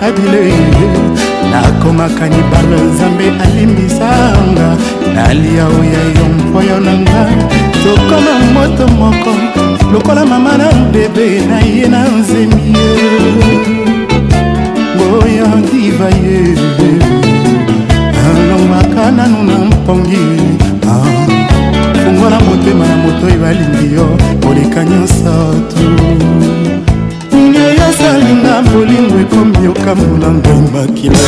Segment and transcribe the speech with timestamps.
[0.00, 0.52] kadile
[1.50, 4.76] nakomaka libala nzambe alimbisanga
[5.14, 7.26] nalia oya yo mpoyo na nga
[7.82, 9.30] tokoma moto moko
[9.92, 13.10] lokola mama na bebe na ye na nzemi ye
[15.16, 16.38] oya diva ye
[18.28, 20.26] alongwaka nanu na mpongi
[20.90, 21.06] ah,
[22.00, 24.06] fungola motema na moto oyo alingi yo
[24.44, 25.34] koleka nyonso
[25.72, 25.97] tu
[29.88, 31.18] na molangai makila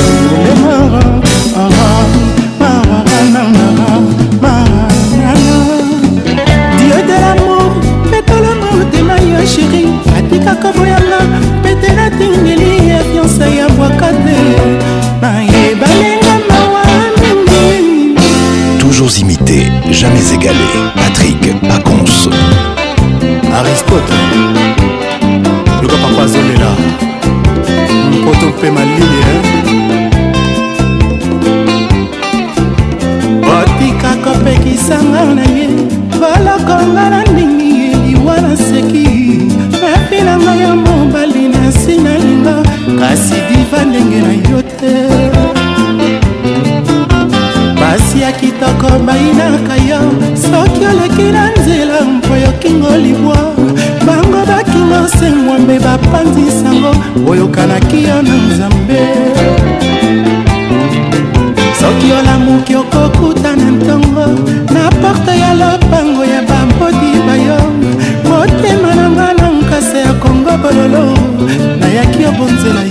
[6.78, 7.72] dieu de lamour
[8.10, 9.82] petalango otema yo sheri
[10.18, 14.36] atikaka boyanga petela tingeli ya fiansa ya bwaka te
[15.22, 16.82] nayebalenga mawa
[17.16, 18.14] mingi
[18.78, 19.58] toujours imité
[19.90, 22.28] jamais égalé patrick pacons
[23.58, 24.14] aristote
[25.80, 26.70] luka papa azolela
[28.30, 29.30] moto mpe malili
[33.52, 35.66] otikaka opekisanga na ye
[36.20, 39.08] bolokonga na ndingi liwa na seki
[39.82, 42.56] napi na ngai ya mobali na nsi na linga
[43.00, 44.94] kasi diva ndenge na yo te
[47.80, 50.00] basi ya kitoko bayinaka yo
[50.42, 53.59] soki oleki na nzela mpo yokingo libwa
[55.00, 56.90] yose mwambe bapanzisango
[57.30, 59.00] oyokanaki yo na nzambe
[61.80, 64.24] soki olamuki okokuta na ntongo
[64.74, 67.58] na porte ya lopango ya babodi bayo
[68.28, 71.04] motema na nga na nkasa ya kongo bololo
[71.80, 72.89] nayaki obonzela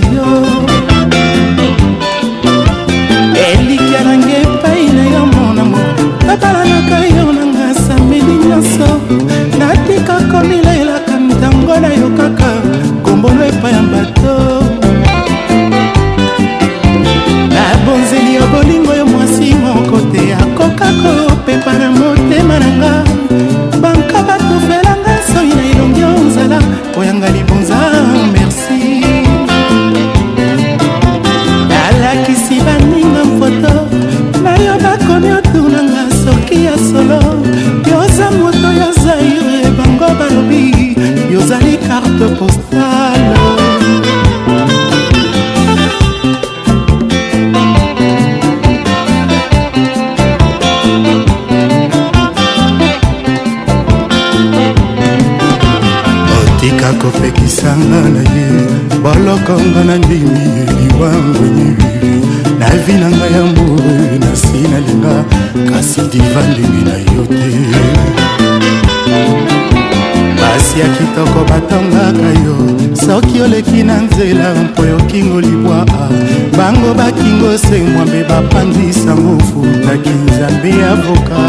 [80.92, 81.42] avoka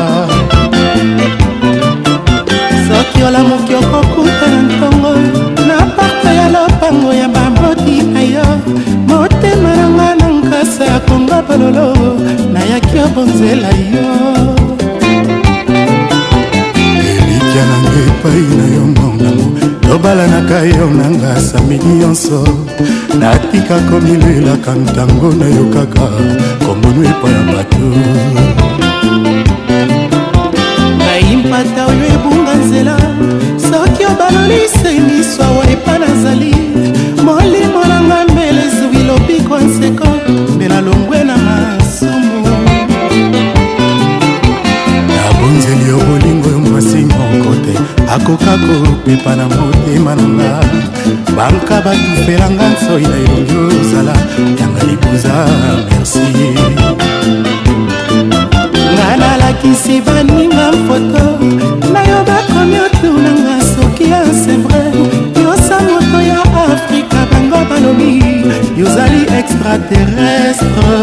[2.88, 5.14] soki olamuki okokuta na ntongo
[5.68, 8.48] na parte ya lopango ya bamoti na yo
[9.10, 11.88] motema nanga na nkasa konga bololo
[12.54, 14.08] nayaki obonzela yo
[17.10, 19.50] elikya nanga epai na yo mbongango
[19.86, 22.40] tobalanaka yo nanga samini nyonso
[23.20, 26.06] natikako milelaka ntango na yo kaka
[26.66, 28.70] komono epai ya bato
[31.32, 32.96] limpata oyo ebunga nzela
[33.70, 36.52] soki obalolise miso awa epa nazali
[37.26, 40.08] molimo nanga mbele ezwi lobiko nseko
[40.56, 42.42] mbe nalongwe na masumu
[45.14, 47.74] nabonzeli yo bolingo yo mwasi moko te
[48.16, 50.60] akoka kopepa na motema nanga
[51.36, 54.16] banka batufelanga nsoi na elongi ozala
[54.60, 56.22] yanga libuza merci
[59.62, 61.26] bakisi baninga foto
[61.94, 64.84] nayo bakomi oturnanga soki ya sevre
[65.44, 66.42] yosa moto ya
[66.74, 68.14] afrika bango balobi
[68.80, 70.98] yozali extraterrestre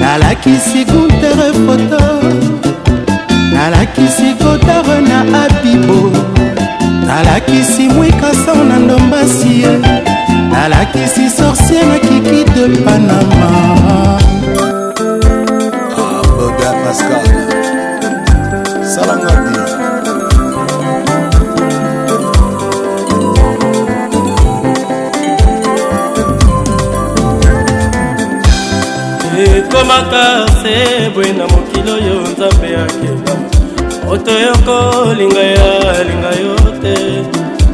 [0.00, 2.00] nalakisi guntere foto
[3.52, 6.00] nalakisi godare na abibo
[7.06, 9.70] nalakisi mwikasa na ndombasie
[10.52, 14.29] nalakisi sorcier na kiki de panama
[16.90, 17.18] alaska
[18.92, 19.34] salanga
[29.22, 30.24] te ekomaka
[30.62, 30.74] se
[31.14, 33.32] boye na mokili oyo nzambe akeba
[34.06, 37.24] moto yokolinga ya linga yo te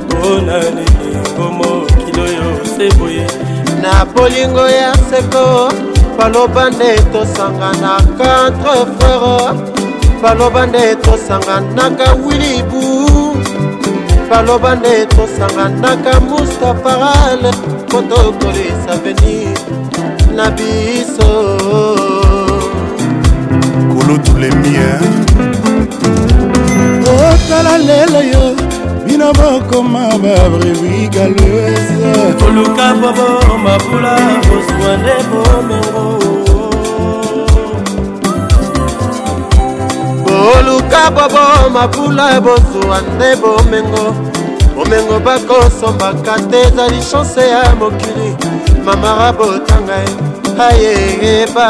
[0.08, 2.46] mpona nini yango mokili oyo
[2.76, 3.26] se boye
[3.82, 5.85] na bolingo ya seko
[6.18, 9.36] baloba nde tosanganaka entre frere
[10.22, 12.82] baloba nde tosanganaka wilibu
[14.30, 17.42] baloba nde tosanganaka mustafaral
[17.90, 19.56] po tokolisa venir
[20.36, 21.30] na biso
[23.90, 25.00] kolotulemier
[27.04, 28.44] otala lelo yo
[29.06, 33.28] bino bokoma babrevigaleuse toluka bobo
[33.64, 34.14] mabula
[34.48, 36.05] kozwa nde bomengo
[40.96, 44.04] tika bobo mabula bozwa nde bomengo
[44.76, 48.30] bomengo bakosombaka te ezali chanse ya mokili
[48.84, 49.94] mamara botanga
[50.68, 51.68] ayeyeba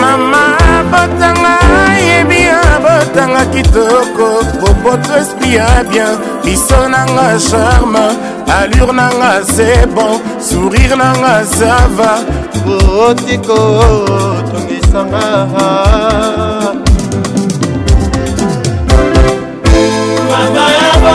[0.00, 0.44] mama
[0.90, 1.54] botanga
[2.06, 4.28] yebi ya botanga kitoko
[4.60, 8.10] boboto esprit ya bien biso nanga charme
[8.58, 12.12] allure nanga c'est bon sourire nanga ça va
[12.66, 13.56] botiko
[14.52, 15.60] tongisanga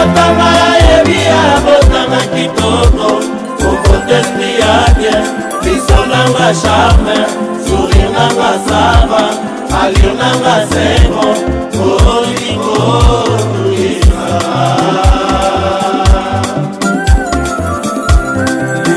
[0.08, 0.50] botama
[0.86, 3.08] yebi ya botama kitoko
[3.62, 5.16] kokotesti ya bie
[5.64, 7.18] biso nanga charme
[7.66, 9.24] sourire nanga sava
[9.82, 11.28] alio nanga sengo
[12.14, 12.88] olingo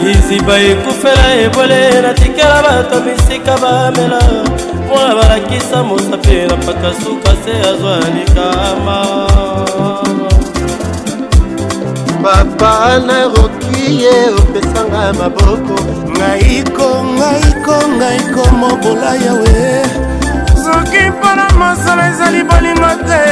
[0.03, 4.21] liziba ekufela ebole natikela bato bisika bamela
[4.85, 8.99] mpona balakisa mosapi na mpaka suka se azwa likama
[12.23, 15.75] papa nakoki ye opesanga maboko
[16.17, 19.57] ngaiko ngaiko ngaiko mobola yawe
[20.65, 23.23] soki mpona mosolo ezali bolingo te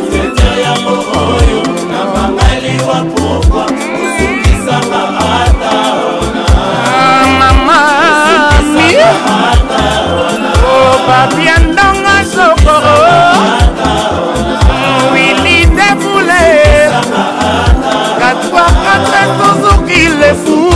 [0.08, 1.60] nzete yango oyo
[1.92, 5.02] na bangali wa pokwa osukisanga
[5.40, 5.78] ata
[6.08, 6.44] ona
[7.40, 7.80] mama
[9.52, 10.52] ata ona
[11.06, 12.94] papi ya ndonga sokoro
[15.12, 16.46] wili devule
[18.20, 20.66] katwa kata tozuki lefu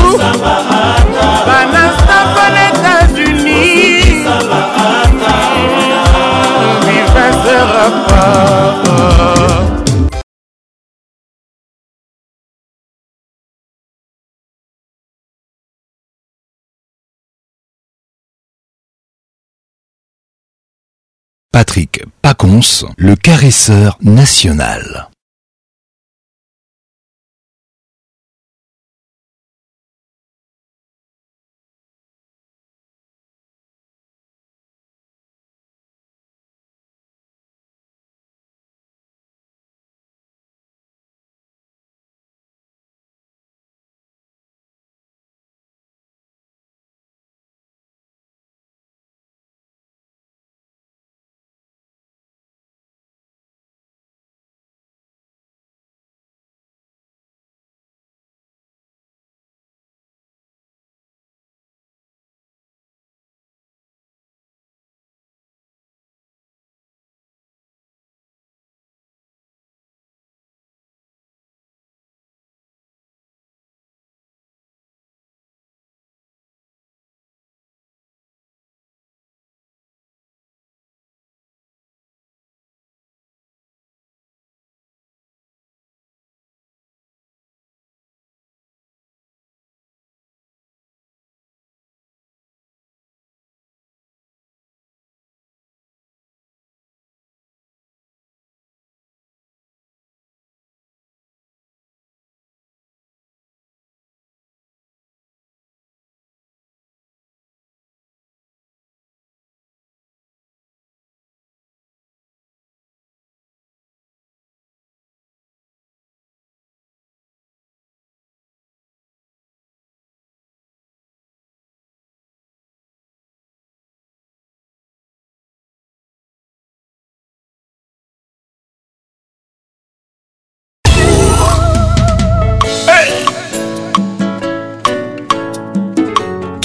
[21.63, 22.61] Patrick Pacons,
[22.97, 25.10] le caresseur national.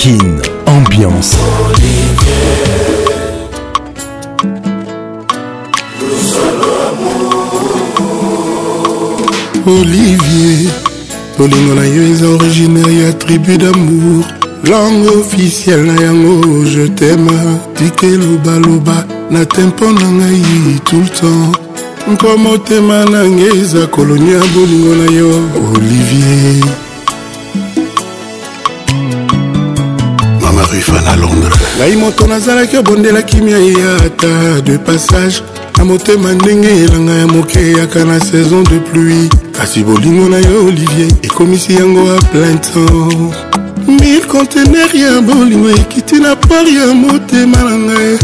[0.08, 1.38] Kin, ambiance.
[9.66, 10.70] Olivier,
[11.38, 14.24] bolingo na yo eza originaire ya tribu d'amour
[14.70, 17.36] langue officiel na yango je t'aime
[17.76, 21.52] tike lobaloba na tempo na ngai tout le temps
[22.12, 25.30] mpo motema nange eza kolonia bolingo na yo
[25.76, 26.66] olivier
[30.78, 35.36] efana londa ngai moto nazalaki obondela kimia ya ata de passage
[35.78, 40.66] na motema ndenge elanga ya moke eyaka na saison de pluie kasi bolingo na yo
[40.68, 43.36] olivier ekomisi yango a plein temps
[43.88, 48.18] mille contener ya bolingo ekiti na par ya motema na ngai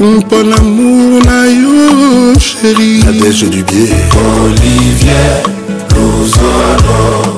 [0.00, 3.94] mpo na mour na yo sheri adege du bie
[4.40, 5.59] olivier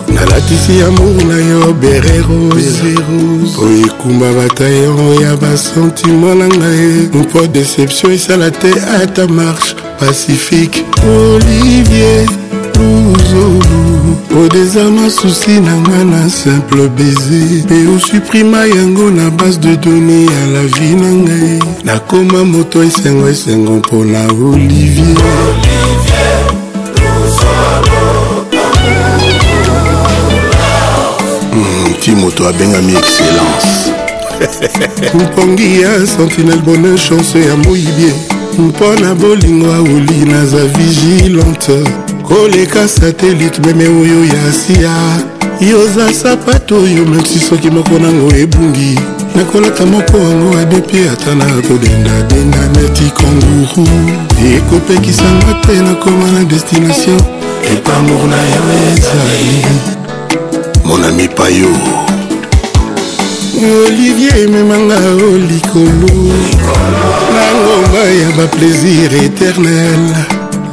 [0.08, 2.58] nalatisi amour na yo bereropo
[3.86, 8.70] ekumba batayon ya basentima na ngai mpo deception esala te
[9.02, 10.84] ata marche pacifique
[11.18, 12.26] olivier
[12.76, 13.98] luzulu
[14.44, 20.42] odesarma susi na nga na simple baiser mpe osuprima yango na base de donne ya
[20.54, 25.61] la vie na ngai nakóma moto esengo esengo mpona olivier
[32.22, 33.92] moto abengami excellence
[35.14, 38.12] mokongi ya sentinel bonheur chanse ya moyibie
[38.58, 41.82] mpo na bolingo aoli naza vigilante
[42.28, 44.94] koleka satelite meme oyo ya asia
[45.72, 48.98] yoza sapato oyo meti soki moko nango ebungi
[49.36, 53.88] nakolata moko yango adepe ata na kodendadenda neti kanguru
[54.56, 57.20] ekopekisanga te nakoma na destination
[57.74, 58.62] epamour na yo
[58.92, 59.64] ezali
[60.84, 62.01] monami payo
[63.70, 66.12] olivier ememanga o oh, likolo
[67.34, 70.02] na ngomba ya baplaisir éternel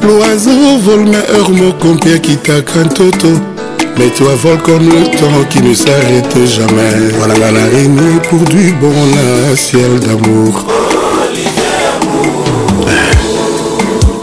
[0.02, 3.30] loiseau volme heure moko mpe akitaka ntoto
[3.98, 8.72] Mais toi vole comme le temps qui ne s'arrête jamais Voilà la l'araignée pour du
[8.82, 8.94] bon
[9.54, 10.64] un ciel d'amour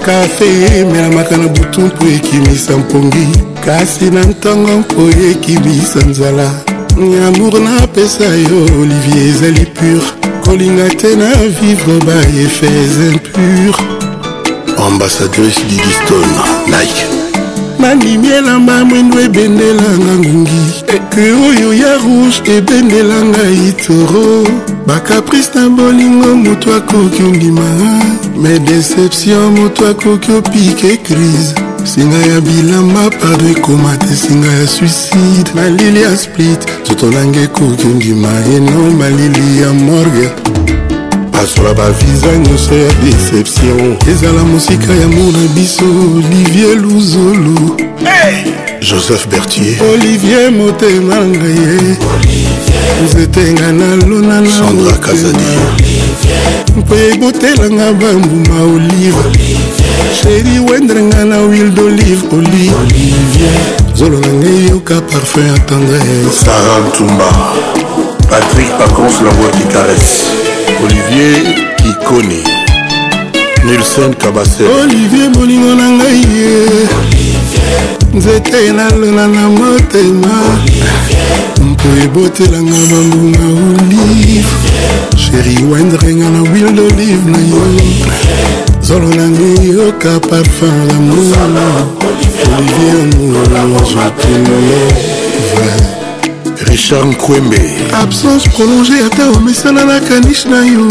[0.05, 0.47] kafe
[0.81, 3.27] emelamaka na butu mpo ekimisa mpongi
[3.65, 6.51] kasi na ntongo mpo ekimisa nzala
[7.03, 10.03] amour napesa yo olivier ezali pur
[10.41, 11.27] kolinga te na
[11.61, 13.77] vivre ba efes impur
[14.89, 16.31] ambassadrice didiston
[16.67, 17.05] nike
[17.79, 20.63] nanimi elamba mwindo ebendelanga ngungi
[20.97, 24.47] eke e oyo ya rouge ebendelanga itoro
[24.87, 27.67] bakaprice na bolingo moto akoki ondima
[28.41, 35.51] me deception moto akoki opike crise singa ya bilamba pardon ekoma te singa ya suicide
[35.55, 40.31] malili ya split nzoto nanga ekoki ndima eno malili ya morgue
[41.33, 45.85] basola baviza nyonso ya deception ezala mosika ya mona biso
[46.17, 48.53] olivier luzolu hey!
[48.91, 51.81] joseph bertier olivier motema ngaye
[53.05, 54.63] nzetenga nalona na
[56.77, 59.86] mpo ebotelanga bambuma olive, olive.
[60.21, 63.61] sheri wendre nga na huile d'olive olivier
[63.95, 67.29] zolo na ngai yoka parfum ya tendresesarantumba
[68.31, 70.17] patrik pacons lango kikarese
[70.85, 71.43] olivier
[71.77, 72.41] kikoni
[73.65, 76.55] nilson kabase olivier bolingo na ngai ye
[78.15, 80.35] nzete nalona na motema
[81.71, 84.49] mpo ebotelanga bambunga olive
[85.23, 88.16] sheri wendrenga na huile d'olive na yo
[88.87, 92.95] zolo na ngai yoka parfum ya moolivie
[96.71, 97.61] richard nkwembe
[98.03, 100.87] absence prolonge ata omesana na kanish na yo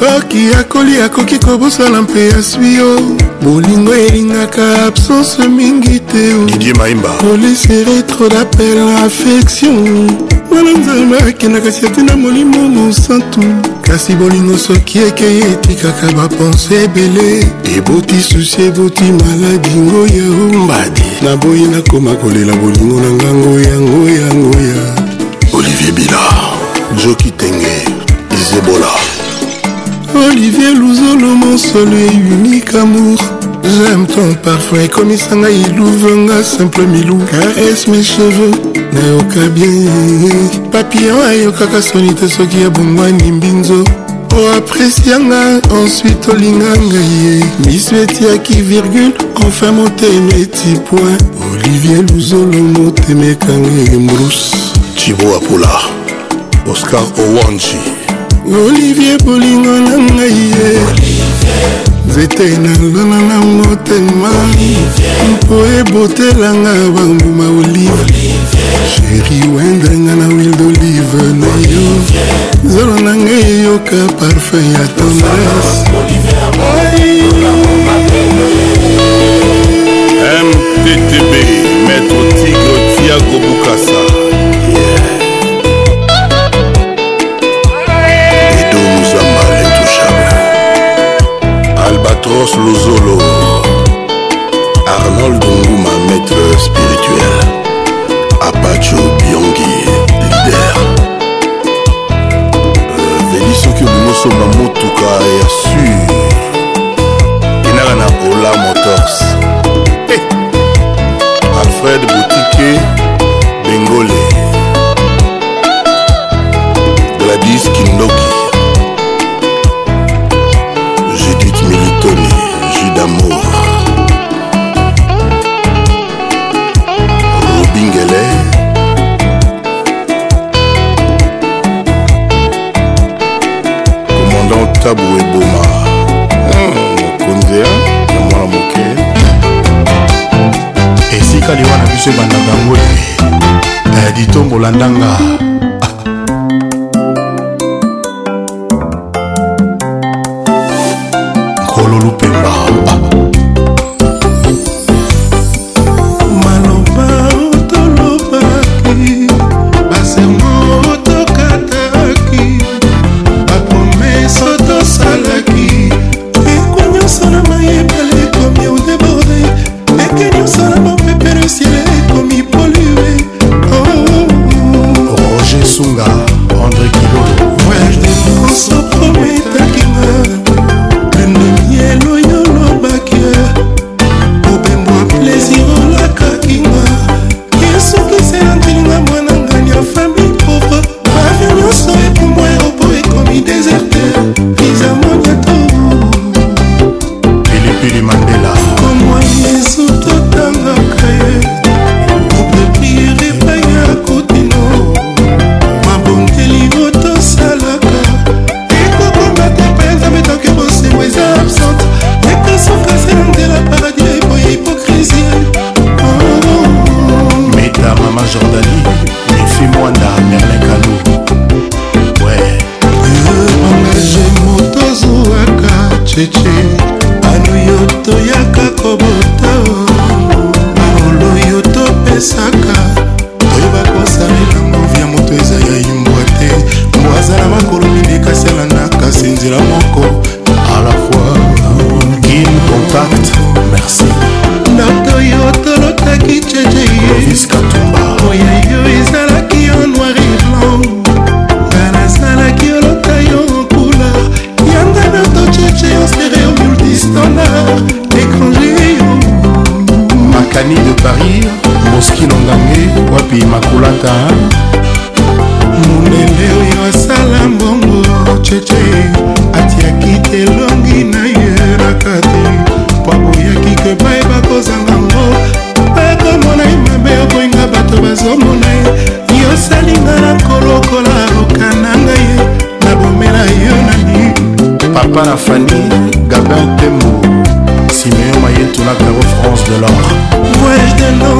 [0.00, 3.00] soki akoli akoki kobosana mpe ya swio
[3.42, 10.10] bolingo elingaka absence mingi te didie maimba olesere tro dapel affection
[10.50, 13.40] wana nzambe akendaka si atina molimo mosantu
[13.88, 17.40] kasi bolingo soki ekei etikaka bapense ebele
[17.76, 24.82] eboti susi eboti maladi ngoya ombadi naboyi nakoma kolela bolingo na nga ngoya ngoya ngoya
[25.52, 26.20] olivier bila
[27.04, 27.76] joki tenge
[28.40, 28.88] izebola
[30.28, 33.37] olivier luzolo monsolo e unique amour
[33.76, 38.52] J'aime ton parfum ekomisa ngai ilouve nga simple milou caresse mes cheveux
[38.94, 39.72] nayoka bien
[40.72, 43.84] papillon ayokaka soni te soki abongwani mbinzo
[44.30, 49.12] po oh, apresianga ensuite olinga ngai ye miso etiaki virgule
[49.44, 51.18] enfin motema eti point
[51.52, 54.40] olivier luzolo motema ekanga embrus
[54.96, 55.72] cibo apula
[56.72, 57.76] oscar owanji
[58.66, 61.87] olivier bolingo na ngai ye Olivier.
[62.08, 64.30] nzete nalona nango tema
[65.34, 68.04] mpo ebotelanga bambuma olive
[68.92, 71.20] sheri wendrenga na wil d'olive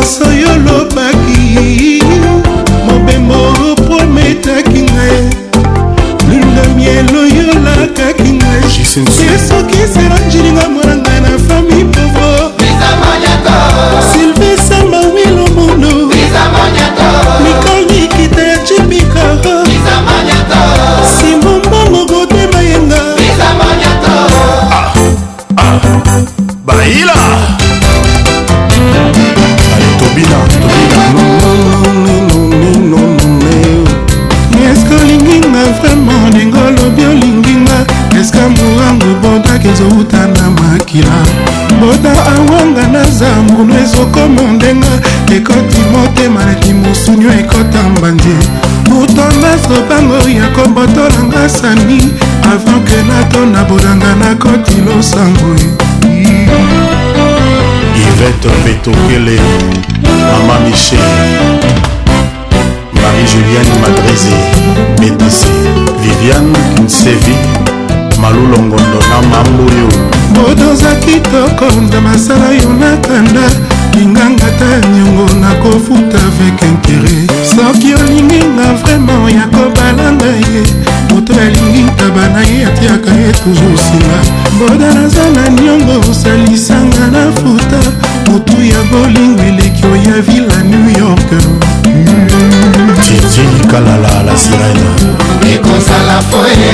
[0.09, 2.01] nyonso yo lobaki
[2.89, 3.41] mobembo
[3.87, 5.21] prometaki ngai
[6.29, 8.63] luna mielo yolakaki ngai
[9.37, 10.88] esokisela njilinga mwa
[40.89, 41.25] mokila
[41.77, 44.89] mboda awanga na zambulu ezokoma ndenga
[45.37, 48.35] ekoti motema naki mosunio ekota mbanje
[48.91, 52.09] butonda sobango ya kombotolanga sani
[52.45, 55.57] avant ke natona bolanga nakoti losango
[57.95, 59.39] ivete petokele
[60.03, 60.99] mama michel
[62.93, 64.37] marie juliane madrisé
[64.99, 65.47] médicé
[66.03, 67.68] viviane kinsevi
[68.21, 69.89] malulongondo na mambuyu
[70.35, 73.47] bodoza kitoko na masala yo nakanda
[73.99, 77.15] linganga ta nyongo nakofuta avec intere
[77.51, 80.63] soki olingi nga vraimen ya kobalanga ye
[81.11, 84.21] moto alingi ntaba na ye atiaka ye toujours singa
[84.59, 87.81] boda naza na niongo osalisanga na futa
[88.31, 92.78] motu ya bolingo eleki oya villa new york mm -hmm.
[93.07, 94.89] titikalala la sirena
[95.55, 96.71] ekozala foye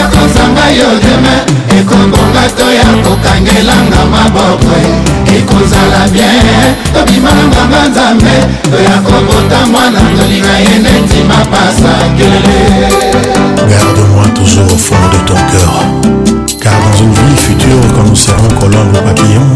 [0.00, 1.34] ekozanga yo deme
[1.80, 4.74] ekobonga to ya kokangelanga maboko
[5.38, 8.34] ekozala bien tobima na nganga nzambe
[8.70, 12.58] toya kobota mwana tolinga ye neti mapasa kele
[13.68, 15.74] garde-moi toujours au fond de ton cœur
[16.62, 19.54] car dans une vie future quand nous serons colombes ou papillons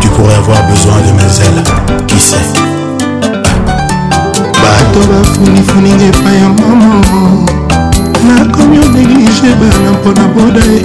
[0.00, 1.64] tu pourrais avoir besoin de mes ailes
[2.06, 2.68] qui sait
[4.98, 7.30] bato bafunifuninga epai ya mama
[8.28, 10.80] nakomi odeglije bana mpona boda ye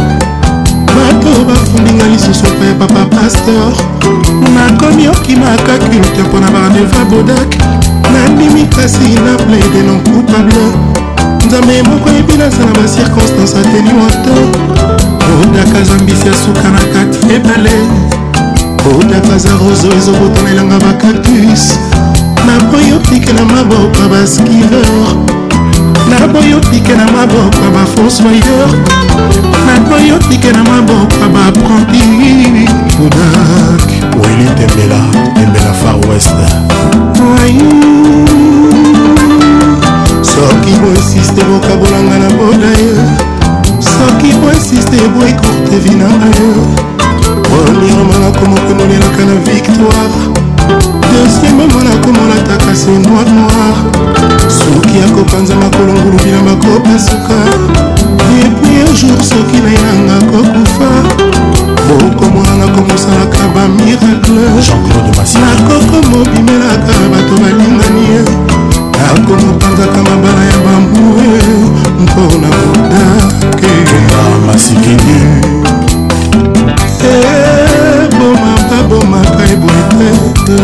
[0.94, 3.74] bato bafundinga lisusu epai ya papa paster
[4.56, 7.58] nakomi okimaka culte mpona barandeva bodak
[8.14, 10.68] nandimi kasi na plaide non coupable
[11.48, 14.36] nzambe moko yebi nasala bacirconstance ateli moto
[15.44, 17.76] odaka zambisi ya suka na kati ebale
[19.00, 21.70] odaka za roso ezobotana elanga bacactus
[22.58, 25.14] naboyi otikela maboko ya baskilor
[26.10, 28.70] naboyi otikela maboko ya bafonsoyeur
[29.68, 32.04] naboyi otikela maboko ya bapranti
[32.98, 33.82] kodak
[34.22, 35.02] weli tembela
[35.36, 36.40] tembela far west
[40.34, 42.96] soki boinsiste bokabolanga na boda ye
[43.94, 46.54] soki boinsiste boekorte vinanga ye
[47.50, 50.53] poliromanga komokomolelaka na victoire
[51.12, 53.76] desiembe mwana komonataka se noir noir
[54.50, 57.36] soki akopanza makolo ngulu bilamba kopasuka
[58.44, 60.90] epui un jour soki na yanga kokufa
[61.88, 64.34] bokomonana komosalaka bamiracle
[65.44, 68.24] nakoko mobimelaka bato balingani
[69.04, 71.42] nakomopanzaka mabala ya bambue
[72.04, 73.76] mpona modake
[74.48, 75.53] masikini
[78.80, 80.10] abomaka eboye
[80.46, 80.58] te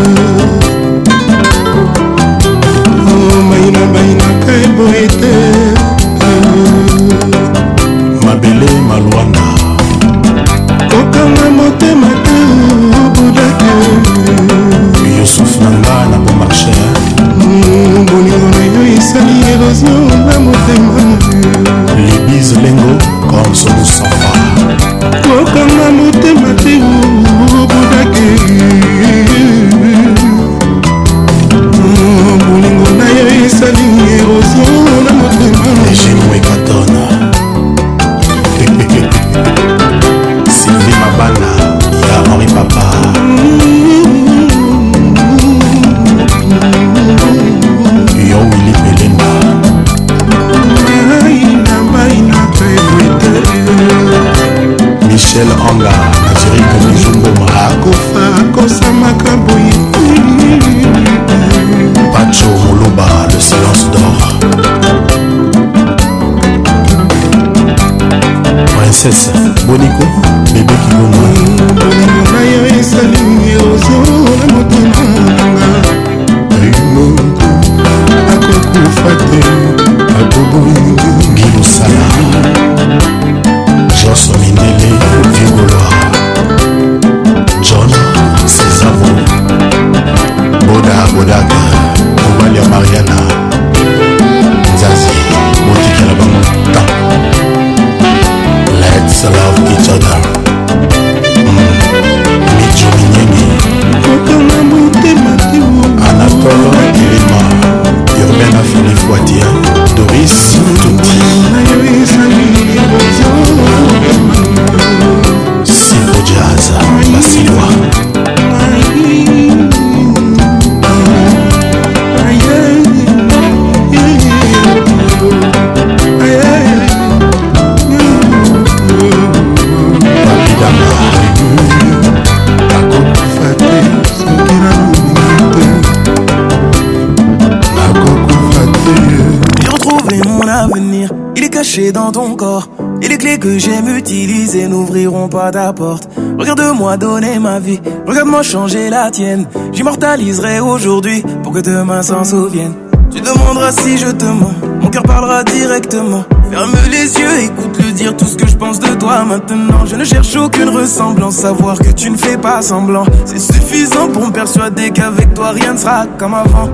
[143.40, 146.10] que j'aime utiliser n'ouvriront pas ta porte.
[146.38, 149.48] Regarde-moi donner ma vie, regarde-moi changer la tienne.
[149.72, 152.74] J'immortaliserai aujourd'hui pour que demain s'en souvienne.
[153.14, 156.24] Tu demanderas si je te mens, mon cœur parlera directement.
[156.52, 159.86] Ferme les yeux, écoute-le dire tout ce que je pense de toi maintenant.
[159.90, 163.06] Je ne cherche aucune ressemblance, savoir que tu ne fais pas semblant.
[163.26, 166.70] C'est suffisant pour me persuader qu'avec toi rien ne sera comme avant.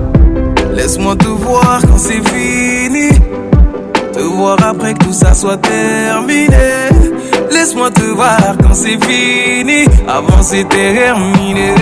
[0.72, 2.55] Laisse-moi te voir quand c'est fini
[4.54, 6.46] après que tout ça soit terminé.
[7.50, 9.84] Laisse-moi te voir quand c'est fini.
[10.06, 11.72] Avant c'est terminé.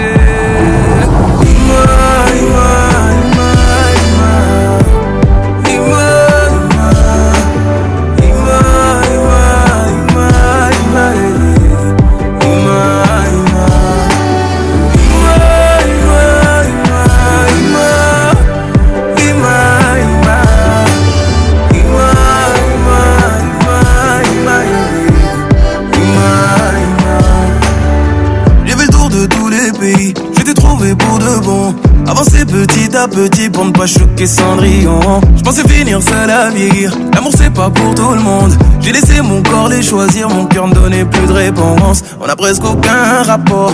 [32.06, 35.00] Avancer petit à petit pour ne pas choquer Cendrillon.
[35.36, 36.94] Je pensais finir seul à vieillir.
[37.14, 38.52] L'amour c'est pas pour tout le monde.
[38.80, 42.02] J'ai laissé mon corps les choisir, mon cœur ne donnait plus de réponse.
[42.20, 43.72] On a presque aucun rapport.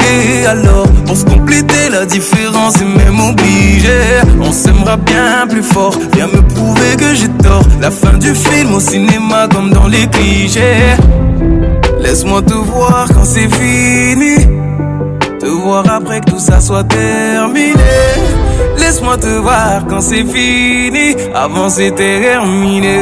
[0.00, 3.88] Et alors, pour se compléter la différence et même obligé,
[4.40, 5.94] on s'aimera bien plus fort.
[6.14, 7.62] Viens me prouver que j'ai tort.
[7.80, 10.96] La fin du film au cinéma comme dans les clichés.
[12.00, 14.31] Laisse-moi te voir quand c'est fini
[15.80, 17.72] après que tout ça soit terminé.
[18.78, 21.14] Laisse-moi te voir quand c'est fini.
[21.34, 22.98] Avant c'est terminé.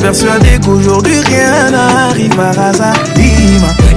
[0.00, 2.92] persuadé qu'aujourd'hui rien n'arrive par hasard.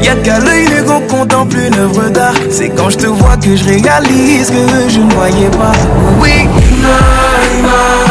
[0.03, 2.33] y'a qu'à l'œil nu qu'on contemple une œuvre d'art.
[2.51, 5.71] C'est quand je te vois que je réalise que je ne voyais pas.
[6.19, 6.47] Oui,
[6.81, 8.02] non,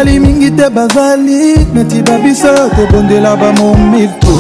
[0.01, 4.35] basali mingi te bazali neti babiso oyo kobondela bamomiltu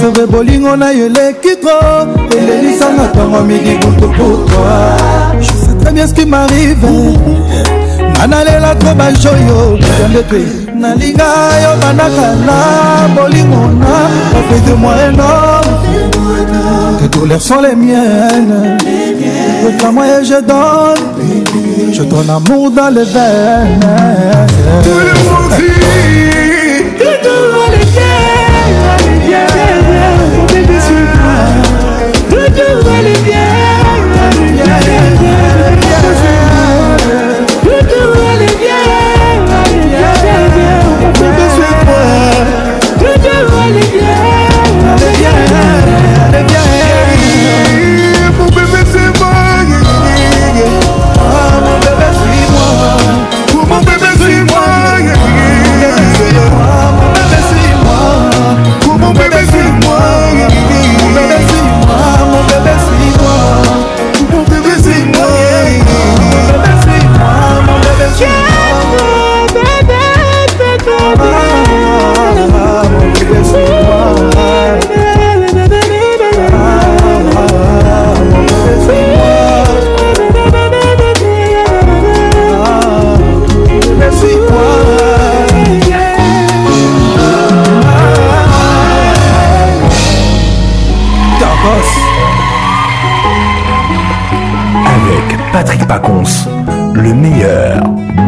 [0.00, 2.06] seve bolingo na yo eleki tro
[2.38, 6.84] elelisanga ntango midi butu pourtoi je sais très bien ce qui m'arrive
[8.16, 11.28] nga nalela tro bajoyo nzambe te nalinga
[11.62, 13.94] yo bandaka na bolingo na
[14.34, 18.76] bafai de moi énorme tes douleurs sont les miennes
[19.64, 21.02] le moi et je donne
[21.90, 23.80] Je donne amour dans les veines.
[96.94, 97.82] le meilleur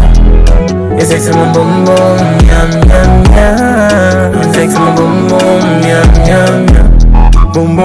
[1.02, 1.94] eseksi mobombo
[2.46, 3.48] myamyamya
[4.48, 5.38] eseksi mobombo
[5.82, 6.81] myamyamya
[7.52, 7.84] bonbon,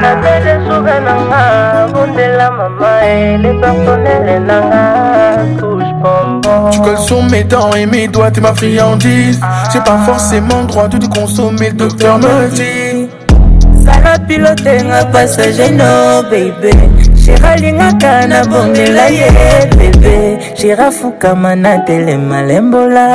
[0.00, 6.70] Napele suga nanga, bondela mama et les personnels nanga, touche bonbon.
[6.70, 9.38] Tu colles sur mes dents et mes doigts, t'es ma friandise.
[9.72, 12.89] J'ai pas forcément droit de te consommer, le docteur me dit.
[13.90, 16.70] zala pilote nga passager no bebe
[17.24, 19.28] sheralingaka na bongela ye
[19.76, 20.16] bebe
[20.58, 23.06] sherafukama na telema lembola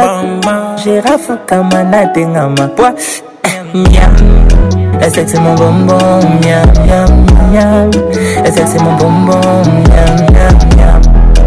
[0.83, 2.89] sherafukama na tengama pwa
[3.73, 4.43] miam eh,
[5.01, 7.11] La sexy mon bonbon, miam, miam,
[7.51, 7.91] miam
[8.43, 11.01] La sexy mon bonbon, miam, miam, miam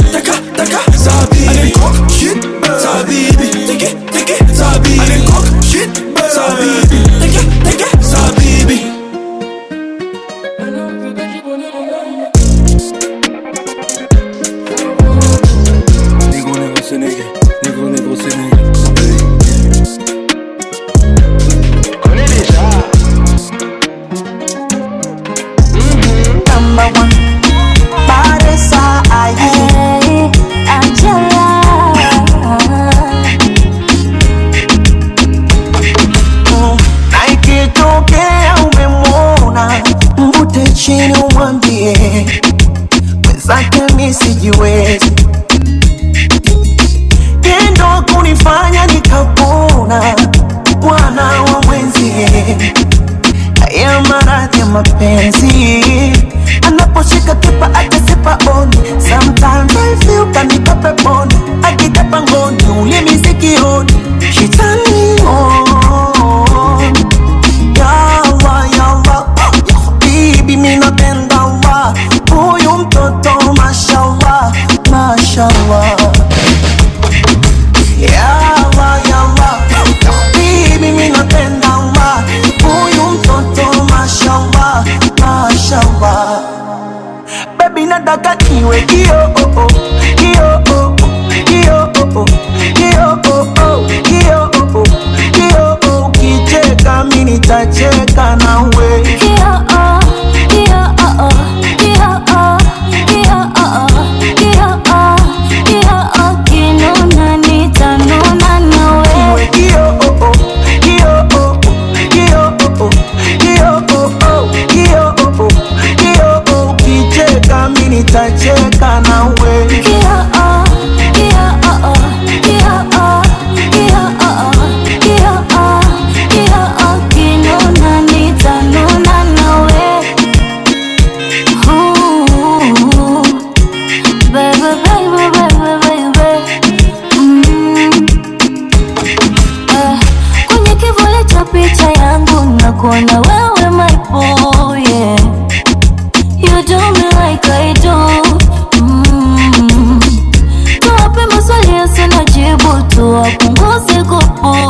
[153.21, 154.66] wapunguze kupo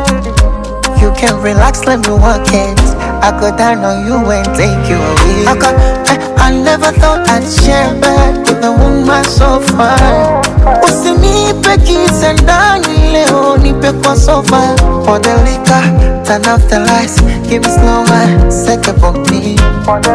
[1.02, 2.80] You can relax, let me work it.
[3.22, 5.48] I go down on you and take you away.
[5.52, 5.76] I, got,
[6.08, 10.42] I, I never thought I'd share bed with a woman so fine.
[10.82, 16.21] Usinipe kids and down, leo nipe kwa For the liquor.
[16.32, 17.20] Turn off the lights,
[17.50, 19.58] give me slow wine, set up on me.
[19.84, 20.06] Turn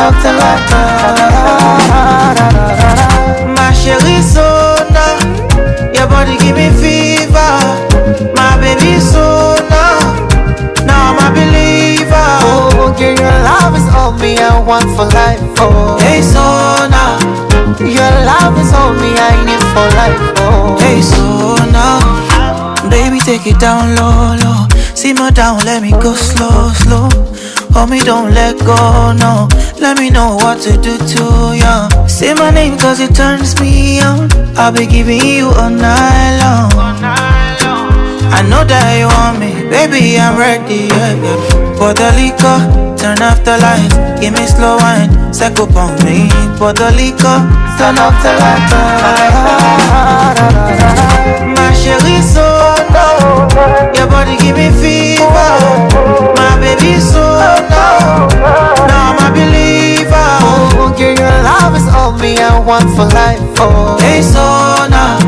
[0.00, 0.72] off the lights,
[3.52, 5.04] my chérie sona.
[5.92, 7.52] Your body give me fever,
[8.32, 9.84] my baby sona.
[10.88, 12.30] Now I'm a believer.
[12.40, 15.44] Oh, girl, your love is all me, I want for life.
[15.60, 17.20] Oh, hey sona,
[17.84, 20.38] your love is all me, I need for life.
[20.48, 24.63] Oh, hey sona, baby take it down low, low
[25.02, 27.08] me down, let me go slow, slow.
[27.74, 29.48] Homie, don't let go, no.
[29.80, 31.88] Let me know what to do to ya.
[32.06, 34.30] Say my name cause it turns me on.
[34.56, 36.70] I'll be giving you all night long.
[38.34, 41.76] I know that you want me, baby, I'm ready, yeah, yeah.
[41.78, 42.58] Pour the liquor,
[42.96, 43.94] turn off the lights.
[44.20, 46.28] Give me slow wine, psycho upon me.
[46.58, 47.38] Pour the liquor,
[47.78, 48.72] turn off the lights.
[51.54, 52.53] My chérie, so
[53.94, 55.58] your body give me fever.
[56.34, 58.26] My baby so now.
[58.90, 60.34] Now I'm a believer.
[60.82, 63.38] Oh, girl, your love is all me I want for life.
[63.60, 64.42] Oh, hey, so
[64.90, 65.20] now.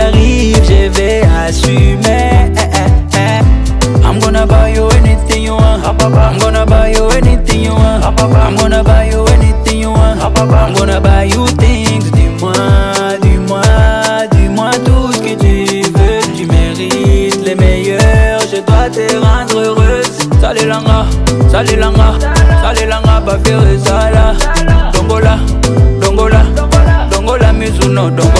[0.00, 2.50] arrive, je vais assumer.
[4.02, 6.00] I'm gonna buy you anything you ah, want.
[6.00, 6.38] Ah, I'm ah.
[6.38, 8.04] gonna buy you anything you want.
[8.04, 10.20] I'm gonna buy you anything you want.
[10.20, 12.10] I'm gonna buy you things.
[12.12, 12.52] Dis-moi,
[13.22, 13.62] dis-moi,
[14.32, 16.36] dis-moi tout ce que tu veux.
[16.36, 18.40] Tu mérites les meilleurs.
[18.50, 20.10] Je dois te rendre heureuse.
[20.40, 21.04] Salut langa,
[21.50, 22.14] salut langa,
[22.62, 24.34] salut langa, pas faire ça là.
[24.92, 25.36] Dongola,
[26.00, 26.42] dongola,
[27.12, 28.39] dongola, mizuno, dongola.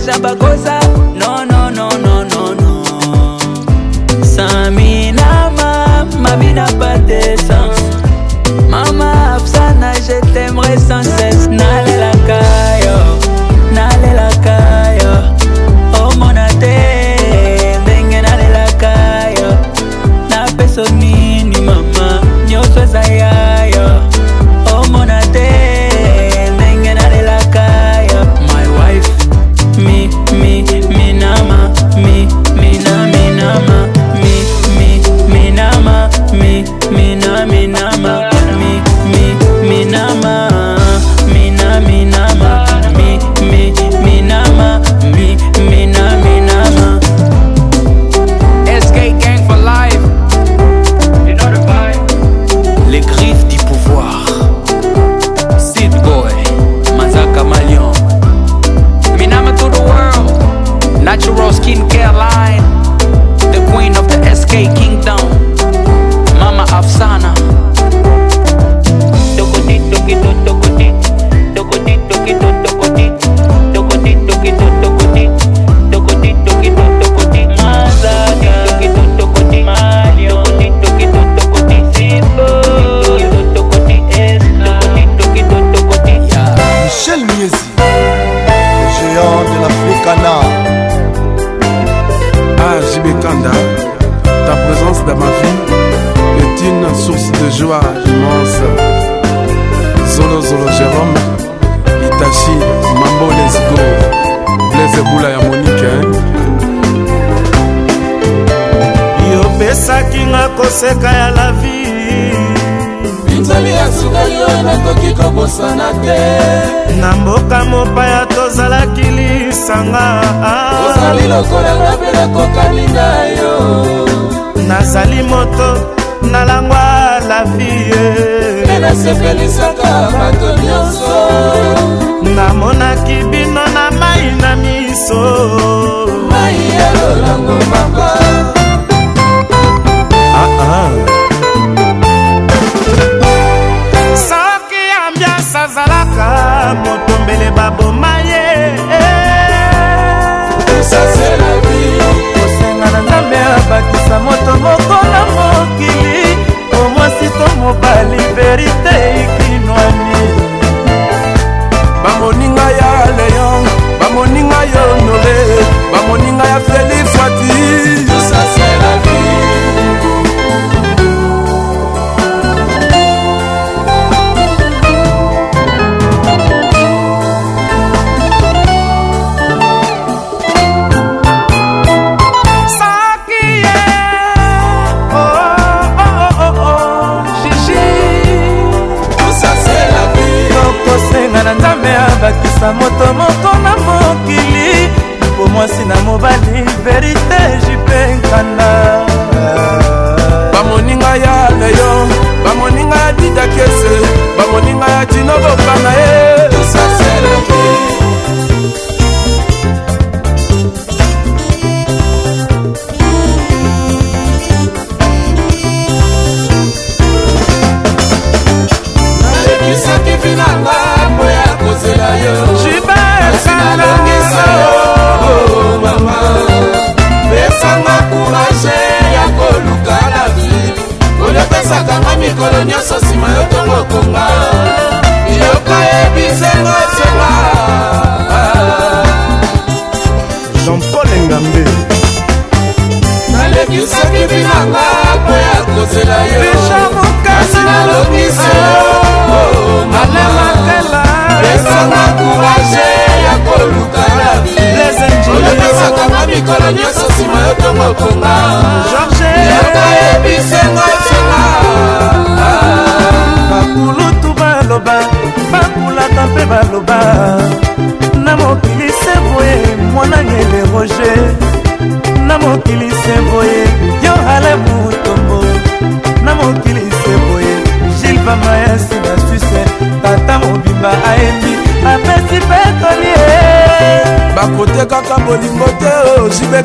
[0.00, 0.78] já bagunça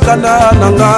[0.06, 0.92] mikanda na nga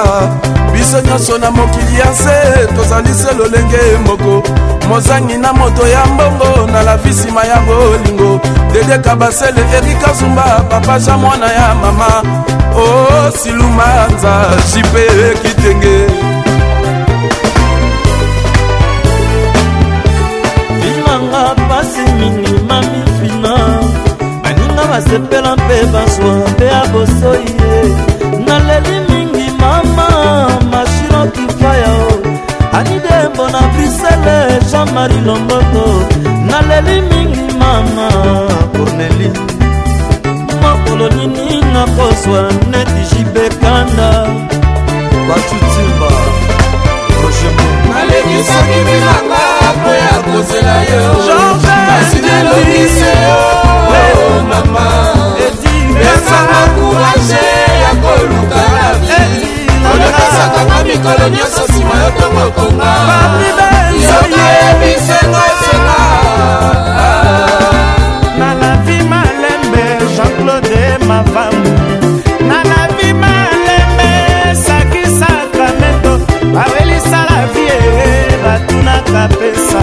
[0.72, 4.42] biso nyonso na mokili ya nse tozali se lolenge moko
[4.88, 8.40] mozangi na moto ya mbongo na lavi nsima ya bolingo
[8.72, 12.22] dede kabasele erika zumba papa ja mwana ya mama
[12.76, 15.06] o oh, silumanza jipe
[15.42, 16.06] kitenge
[20.82, 23.56] filanga pasi mingi mami fina
[24.42, 28.17] baninga basepela mpe bazwa mpe ya bosoi ye
[32.78, 34.38] anidembo na brisele
[34.70, 35.84] jean-marie lomboto
[36.50, 38.06] naleli mingi mama
[38.74, 39.28] corneli
[40.62, 44.10] mokolo nini nakozwa neti jibekanda
[45.28, 46.10] batutimba
[47.90, 49.42] nalekisaki bilanga
[49.82, 51.04] po ya kozela yo
[51.94, 53.34] asinelobise yo
[53.68, 54.86] oh, mama
[56.10, 57.44] ezanga kourage
[57.84, 59.67] ya koluka la vie
[60.02, 62.92] olakasakanga mikolo nyonso nsima yo ntongo okonga
[64.04, 66.00] yoka yebisenga esenga
[68.38, 69.84] na la vi malembe
[70.14, 71.64] jean-claude mavamu
[72.50, 74.12] na la vi malembe
[74.64, 76.12] sakisaka meto
[76.54, 77.76] bawelisala vie
[78.44, 79.82] batunaka pesa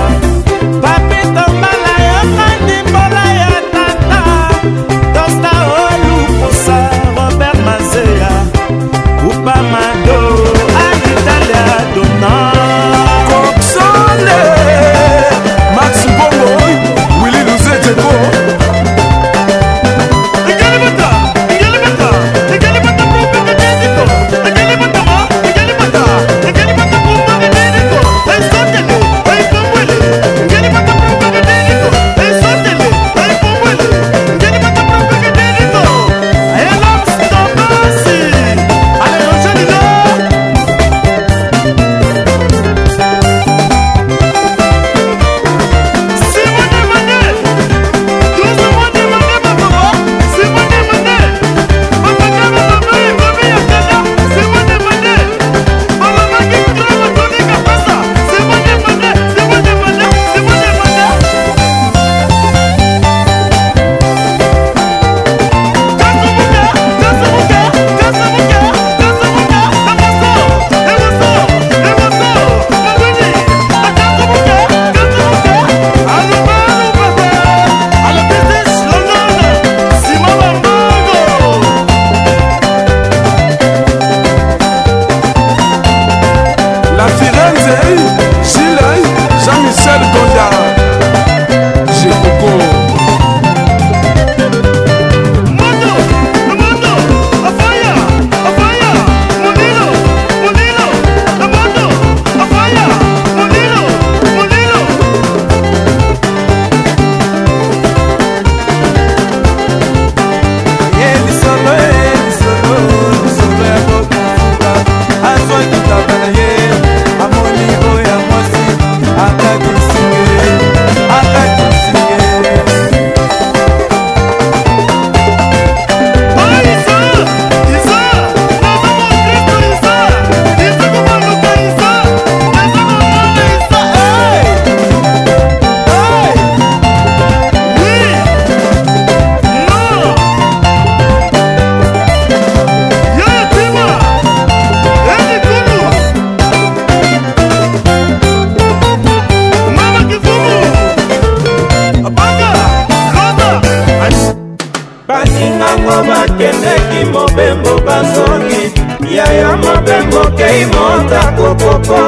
[160.16, 162.00] mokei motako popo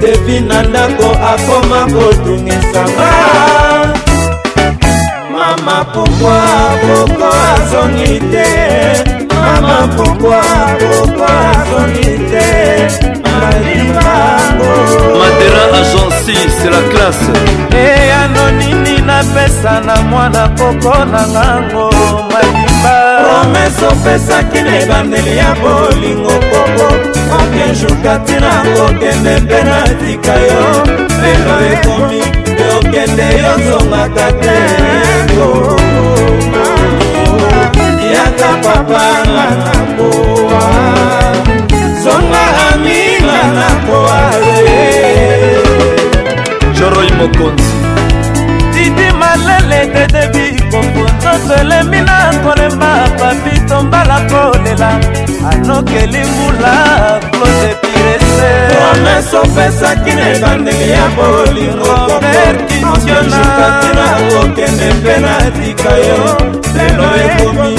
[0.00, 3.10] devi na ndako akoma kotungisanga
[5.32, 6.38] mama pokwa
[6.82, 8.50] poko azongi te
[9.36, 10.40] mama pokwa
[10.96, 13.19] poko azongi te
[15.18, 17.32] madera agenci c'est la classe
[17.70, 21.86] eyano nini napesa na mwana koko na ngango
[22.30, 22.92] malimba
[23.24, 26.88] promese opesaki na ebandeli ya bolingo koko
[27.38, 30.62] okenjuka ntina kokende mpe natika yo
[31.22, 32.20] lelo ekomi
[32.52, 34.56] mpe okende yozongaka te
[38.14, 40.62] yaka papa na nakoa
[42.02, 44.58] zonga ami kolinga na poare
[46.78, 47.72] joroi mokonzi
[48.72, 54.90] didi malele dedebi kokonzoto elemi na kolemba papito mbala kolela
[55.52, 56.74] anokeli mbula
[57.32, 66.24] claude pirese promese opesaki na ebandeli ya bolingo koperkitionatina kokende mpe na tika yo
[66.76, 67.72] lelo ekomi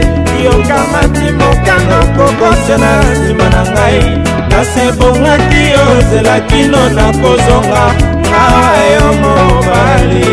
[0.45, 7.85] yokamati mokano kokosena nsima na ngai kasi ebongaki ozela kino nakozonga
[8.27, 8.43] nga
[8.93, 10.29] yo mobali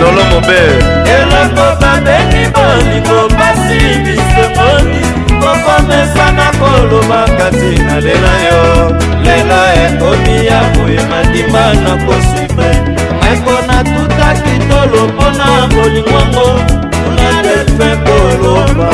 [0.00, 0.70] lolo mober
[1.16, 5.00] eloko babeli bolingo pasi bisemoni
[5.40, 8.60] kokomesa na koloba kasi nalela yo
[9.24, 12.70] lelo ekomi ya boye mandima na kosime
[13.20, 16.48] meko natutaki tolo mpona bolingwango
[16.92, 18.92] kuna delfe koloba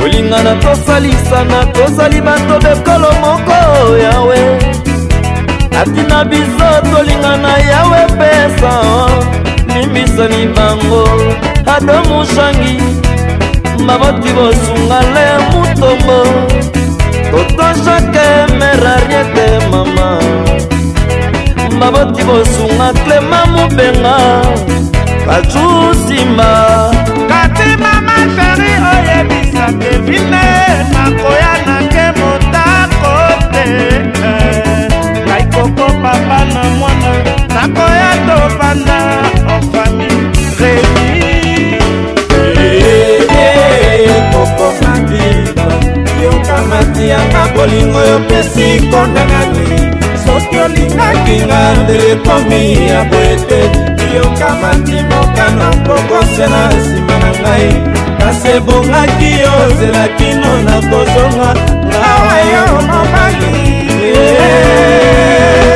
[0.00, 3.56] tolingana tosalisana tozali bato bekolo moko
[4.04, 4.40] yawe
[5.80, 8.72] atina biso tolingana yawe pesa
[9.68, 10.52] limbisani oh.
[10.56, 11.04] bango
[11.74, 12.74] adomushangi
[13.86, 16.18] maboti bosungale mutombo
[17.30, 18.26] totonjake
[18.58, 20.08] merariete mama
[21.80, 24.18] maboti bosunga klema mobenga
[25.26, 26.90] kajusimba
[27.40, 30.44] fatima masheri oyebisa kevine
[30.92, 33.14] makoya nake motako
[33.52, 33.64] te
[35.26, 37.10] ngai koko papa na mwana
[37.54, 38.98] nakoya topanda
[39.56, 40.10] ofami
[42.56, 43.24] remi
[44.34, 45.68] koko madiba
[46.24, 49.66] yoka mati yanga bolingo yopesi konda nani
[50.24, 57.70] soki olingaki nga ndelekomi ya boetete oyoka mandimoka na mbokose na nsima na ngai
[58.20, 61.50] kasi ebongaki yo ozela kino na kozonga
[61.88, 63.54] ngawa yo mobali
[64.12, 65.69] yeah.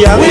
[0.00, 0.21] Yeah.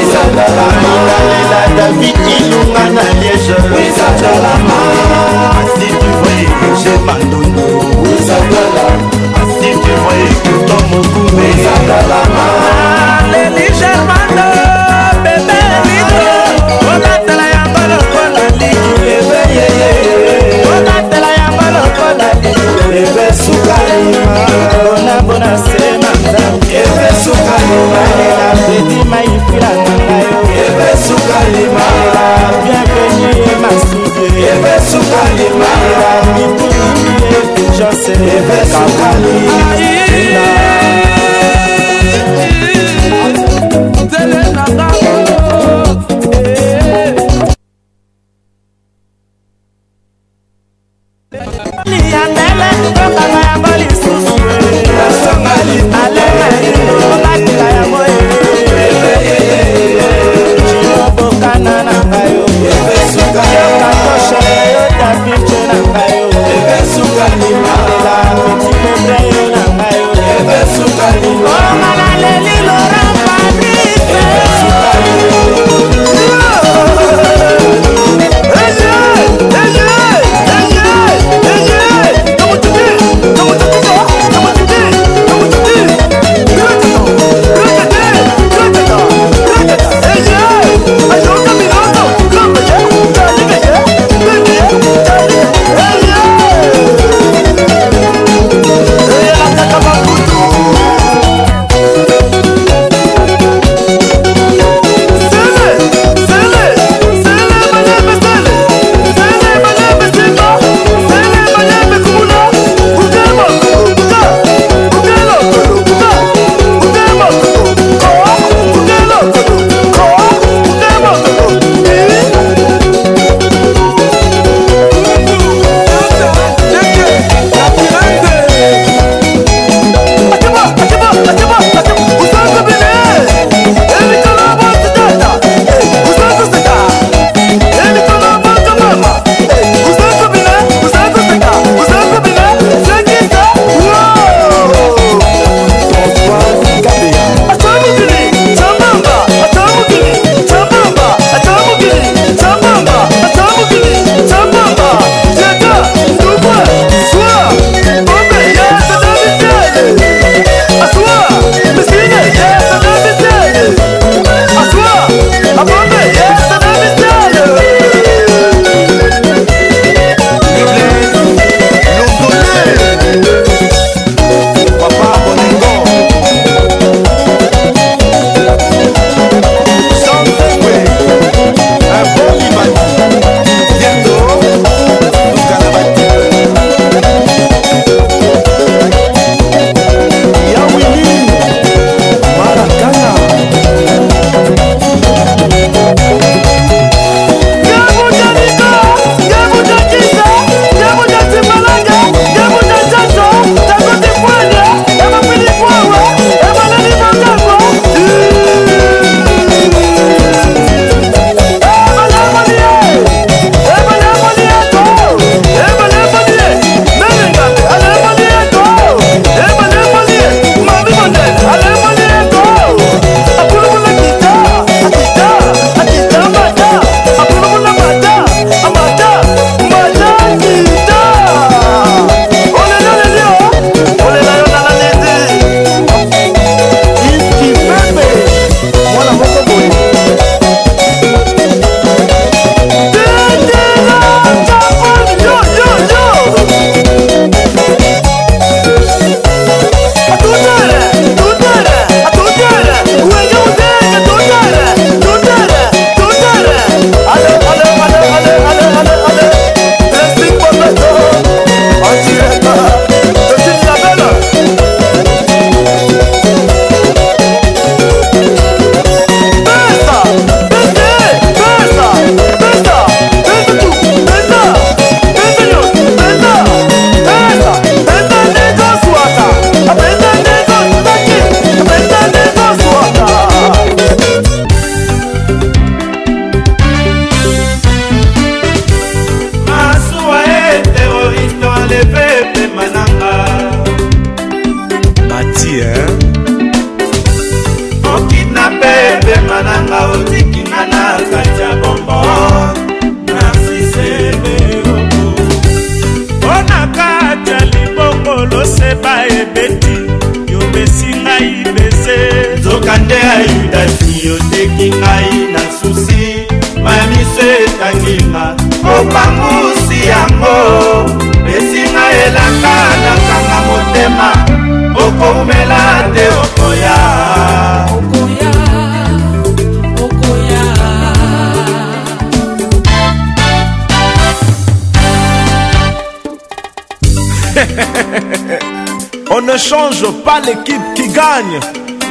[339.52, 341.38] change pas l'équipe qui gagne.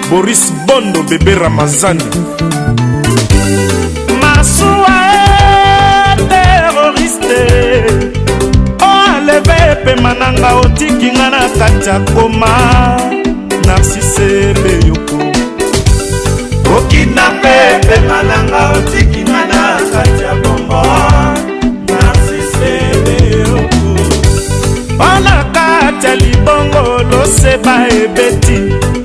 [0.08, 2.04] Boris Bondo, bébé Ramazani.
[4.20, 4.96] Masuwa
[6.34, 7.42] terroriste.
[8.86, 12.52] Oh, enlevé pema nanga otiki nga na kati ya koma
[13.66, 14.28] narsise
[14.62, 15.18] beyoko
[16.76, 17.56] okidnape
[17.86, 19.60] pema nanga otiki nga na
[19.92, 20.82] kati ya bombo
[21.88, 22.72] narsise
[23.04, 23.90] beyoko
[26.02, 28.58] kati ya libongo loseba ebeti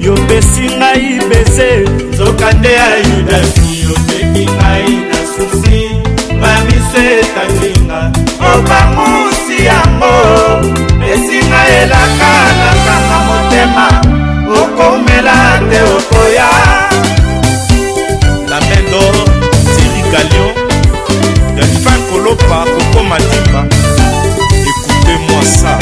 [0.05, 1.69] yopesi ngai beze
[2.09, 5.83] nzoka nde ya yudafi yopeki ngai na susi
[6.41, 7.99] bamiso etanginga
[8.53, 10.15] obamusi yango
[11.11, 13.87] esinga elaka nazanga motema
[14.59, 15.37] okomela
[15.69, 16.49] te okoya
[18.49, 19.15] la main d'or
[19.75, 20.53] tiri galion
[21.55, 23.61] delfin kolopa kokoma dimba
[24.67, 25.73] ekute mwa sa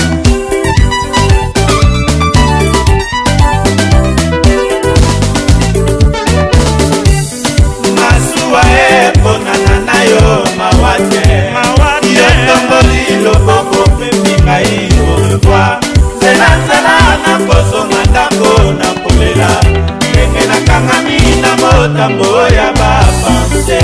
[21.93, 23.79] makambo ya bapanse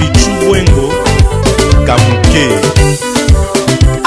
[0.00, 0.92] bichuwengo
[1.86, 2.46] kamuke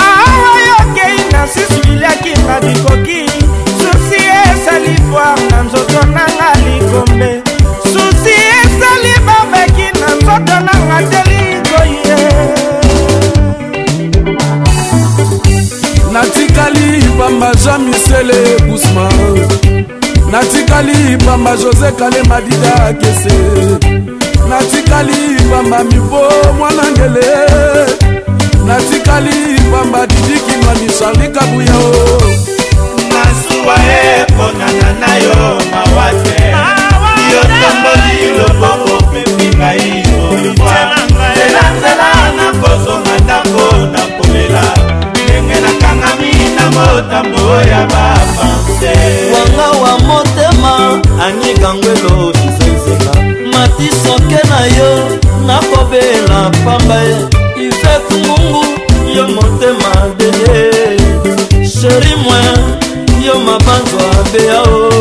[0.05, 3.31] aoyokei na siswiliakinga bikoki
[3.79, 4.15] susi
[4.45, 7.41] esali voir na nzoto nanga likombe
[7.83, 12.15] susi esali babeki na nzoto nanga te likoye
[16.11, 20.02] natikali pamba ja misele gusman
[20.33, 23.35] natikali pamba josé kalema dida kese
[24.49, 25.19] natikali
[25.51, 26.21] pamba mibo
[26.57, 27.29] mwana ngele
[28.67, 29.35] natikali
[29.71, 32.27] pamba didikinwani charli kabuya o oh.
[33.13, 33.75] masuwa
[34.17, 35.35] eponana na yo
[35.71, 36.35] mawa te
[37.33, 41.33] yo tomboli loboko pepinga iolwa oh.
[41.37, 44.63] zelanzela na kozonga ntango na kolela
[45.23, 48.93] ndenge nakangami na motambo ya bapanga te
[49.33, 53.13] wanga wa motema angikangwelo kizenzela
[53.51, 57.01] matisoke na yo nakobela pamba
[57.57, 58.65] ivet mungu
[59.15, 60.71] yo motema beye
[61.67, 62.41] sheri mwe
[63.25, 64.92] yo mabanzo abeyao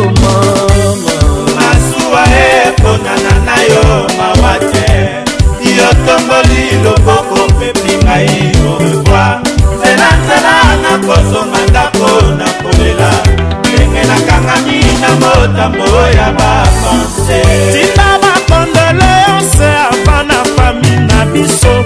[15.53, 15.85] makambo
[16.17, 17.43] ya bapanse
[17.73, 21.85] tina bakondoleonse ava na fami na biso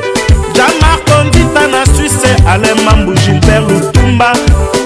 [0.55, 4.33] jamarko ndita na swisse alemambu gilbert lutumba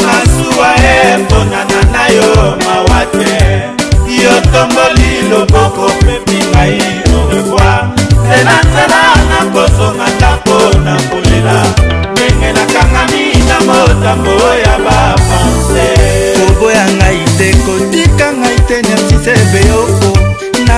[0.00, 0.74] masuwa
[1.16, 3.44] eponana na yo mawa te
[4.22, 7.03] yo tomboli loboko pepi ngai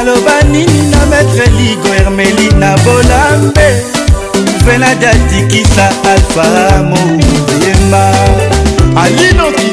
[0.07, 3.69] naloba nini na maître ligo hermeli na bolambe
[4.67, 6.45] venadatikisa alfa
[6.91, 8.07] moyemba
[9.03, 9.66] alinoki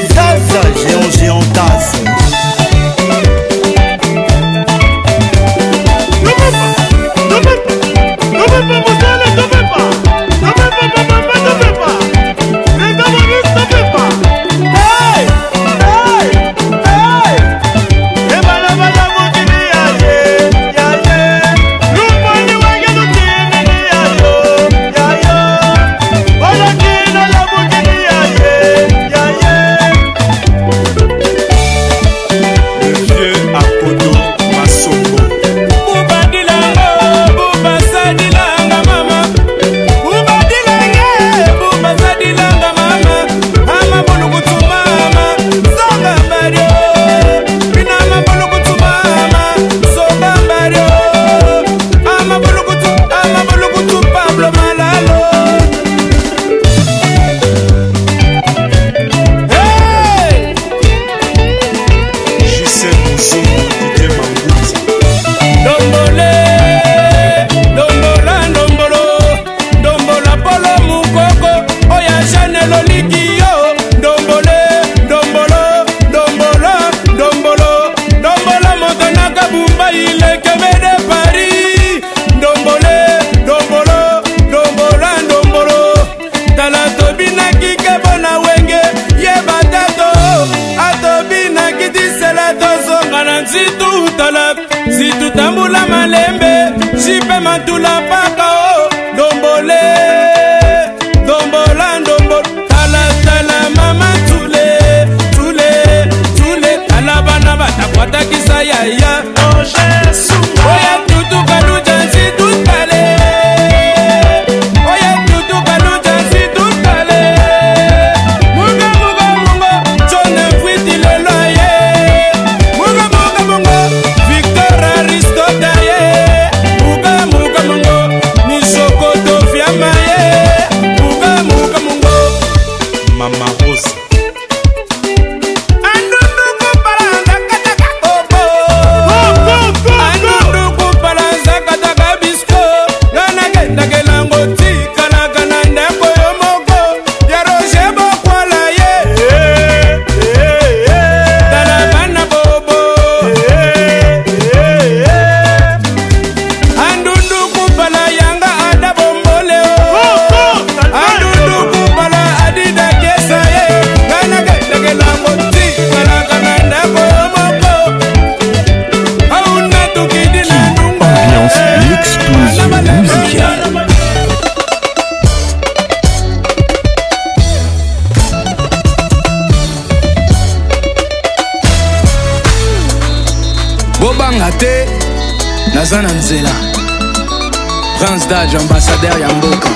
[188.23, 189.69] licence d'age ambassadeur ya mboka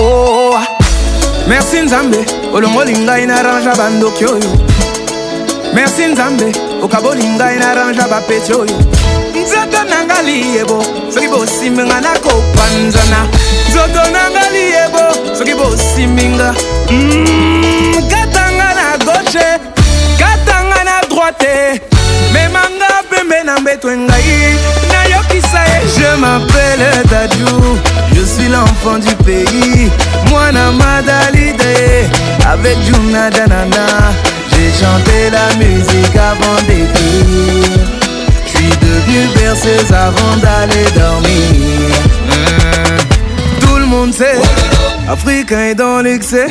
[0.00, 0.66] oh, ah.
[1.48, 2.18] merci nzambe
[2.54, 4.50] olongoli ngai naranja bandoki oyo
[5.74, 6.52] merci nzambe
[6.82, 8.76] okaboli ngai naranja bapeti oyo
[9.34, 10.82] nzoto nanga liyebo
[11.14, 13.26] soki bosimbinga nakopanzana
[13.68, 16.54] nzoto nanga liyebo soki bosimbinga
[16.90, 19.48] mm, katanga na gauche
[20.18, 21.80] katanga na droite
[22.32, 24.56] memanga pembe na mbeto engai
[24.88, 27.89] nayokisa ye je mapele dadou
[29.06, 29.90] du pays
[30.30, 32.08] moi Moana Madalide
[32.50, 33.86] Avec Jumna Danana
[34.52, 37.84] J'ai chanté la musique avant d'écrire
[38.46, 41.94] Je suis devenu berceuse avant d'aller dormir
[43.60, 44.38] Tout le monde sait
[45.08, 46.46] Africain est dans l'excès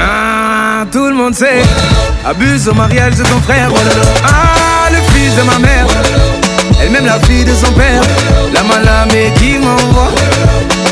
[0.00, 1.62] ah, Tout le monde sait
[2.24, 3.70] Abuse au mariage de ton frère
[4.24, 5.86] Ah le fils de ma mère
[6.80, 8.02] Elle-même la fille de son père
[8.54, 10.12] La malamée qui m'envoie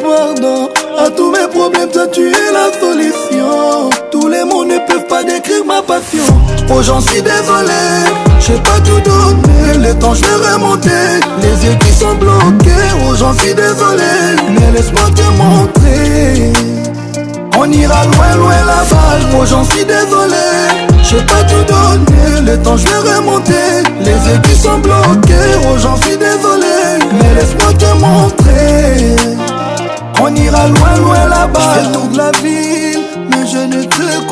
[0.03, 0.69] pardon.
[0.99, 3.36] À tous mes problèmes, toi tu es la solution.
[6.71, 8.09] Oh j'en suis désolé
[8.41, 10.89] J'ai pas tout donné Le temps je vais remonter
[11.43, 12.71] Les yeux qui sont bloqués
[13.07, 16.51] Oh j'en suis désolé Mais laisse-moi te montrer
[17.59, 22.77] On ira loin loin là-bas Oh j'en suis désolé J'ai pas tout donné Le temps
[22.79, 28.01] je vais remonter Les yeux qui sont bloqués Oh j'en suis désolé Mais laisse-moi te
[28.01, 29.17] montrer
[30.23, 32.76] On ira loin loin là-bas toute la vie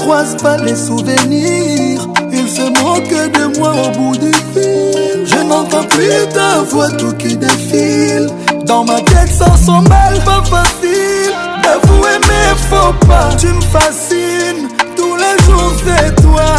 [0.04, 2.02] croise pas les souvenirs.
[2.32, 5.20] Il se moquent de moi au bout du fil.
[5.24, 8.26] Je n'entends plus ta voix tout qui défile.
[8.66, 9.88] Dans ma tête, sans sommeil.
[9.88, 11.32] mal, pas facile.
[11.62, 14.66] D'avouer mes faux pas, tu me fascines.
[14.98, 16.52] Tous les jours, c'est toi.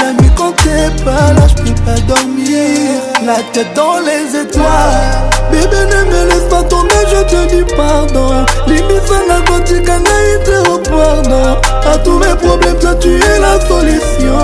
[0.00, 2.77] La nuit, quand t'es pas là, je peux pas dormir
[3.28, 5.16] la tête dans les étoiles
[5.52, 8.30] Bébé ne me laisse pas tomber, je te dis pardon
[8.66, 9.00] Libé un
[9.60, 11.48] très au pardon
[11.92, 14.38] A tous mes problèmes, toi tu es la solution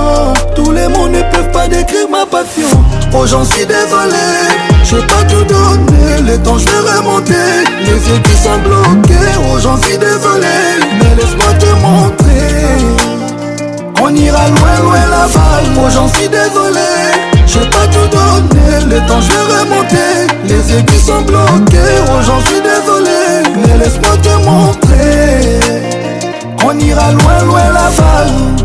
[0.55, 2.69] Tous les mots ne peuvent pas décrire ma passion
[3.15, 4.45] Oh j'en suis désolé,
[4.85, 9.59] Je pas tout donner Le temps je vais remonter, les yeux qui sont bloqués Oh
[9.61, 12.67] j'en suis désolé, mais laisse-moi te montrer
[14.03, 17.24] On ira loin loin là-bas, oh j'en suis désolé
[17.55, 19.97] J'ai pas tout donné, les temps j'ai remonté
[20.49, 25.61] Les aiguilles sont bloquées, oh j'en suis désolé Mais laisse-moi te montrer
[26.67, 28.64] On ira loin, loin la vague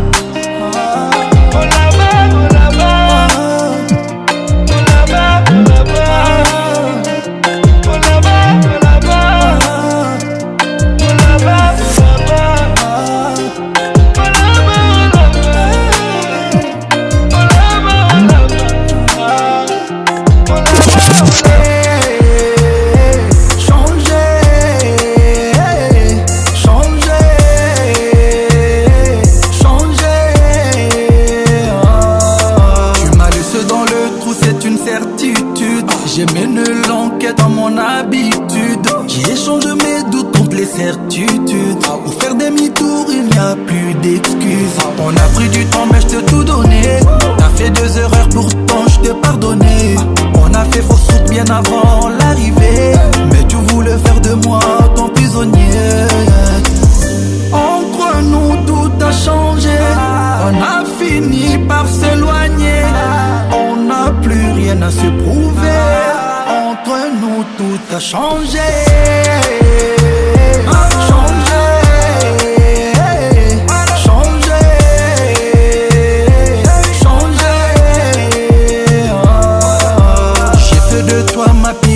[81.60, 81.89] my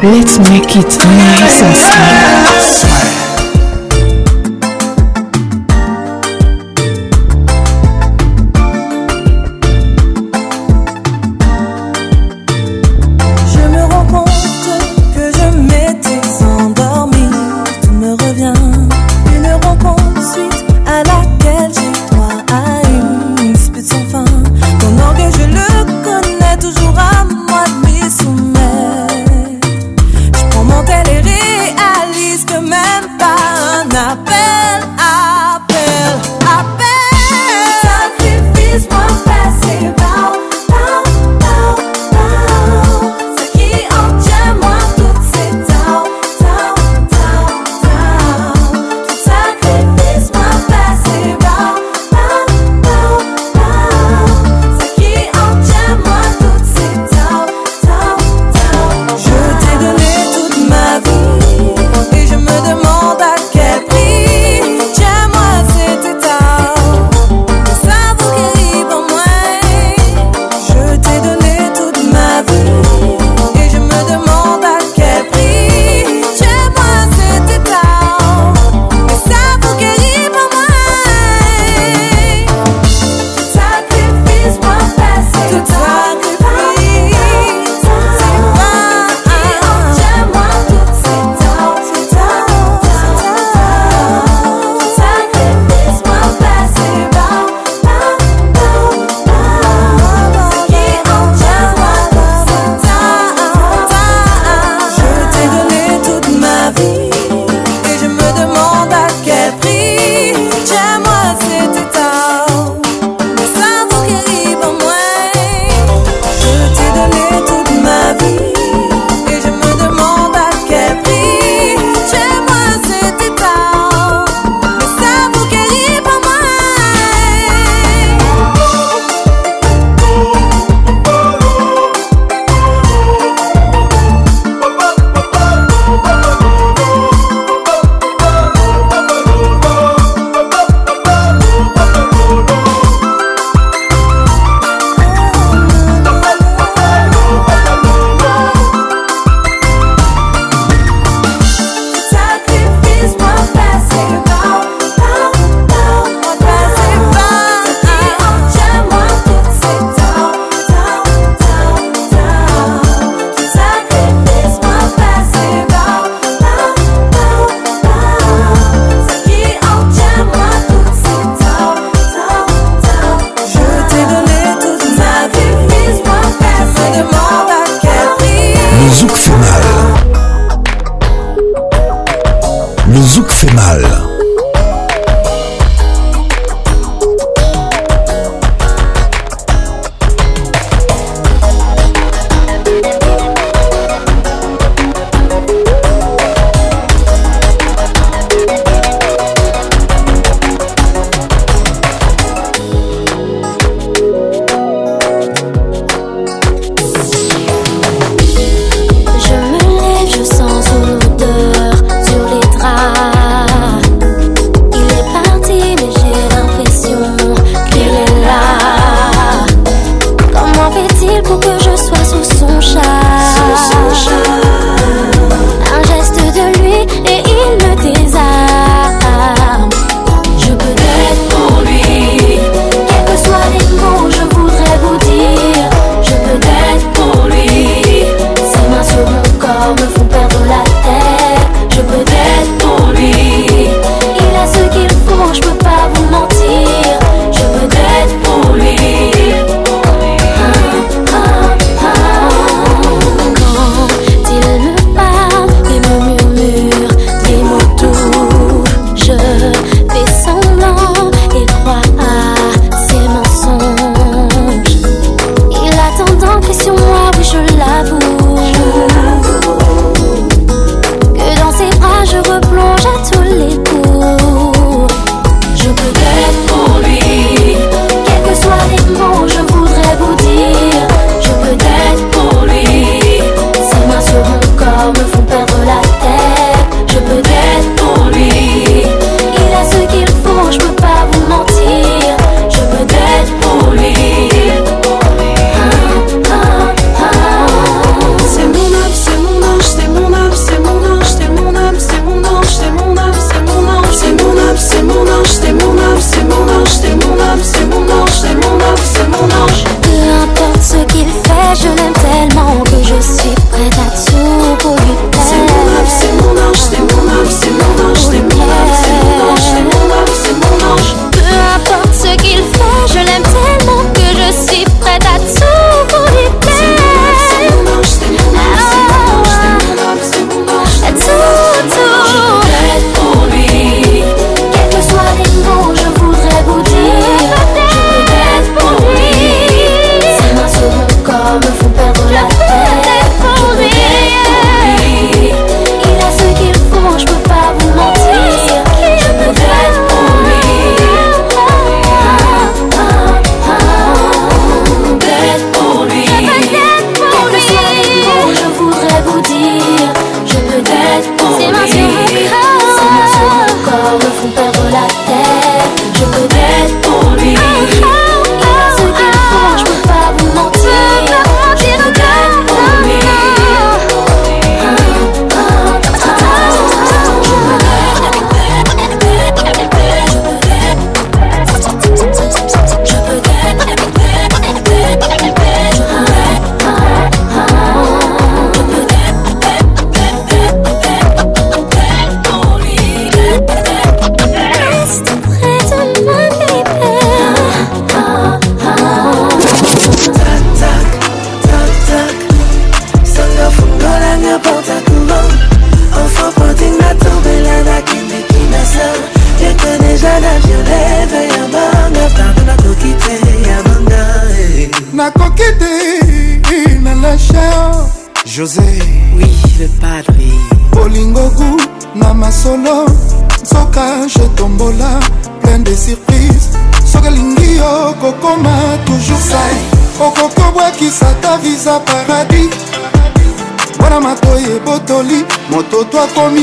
[0.00, 2.37] Let's make it nice and smooth.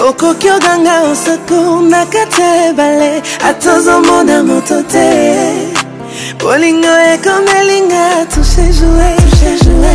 [0.00, 5.10] okoki oganga osako na kati ya ebale ata ozomona moto te
[6.40, 8.04] bolingo ekomelinga
[8.34, 9.92] tushe joue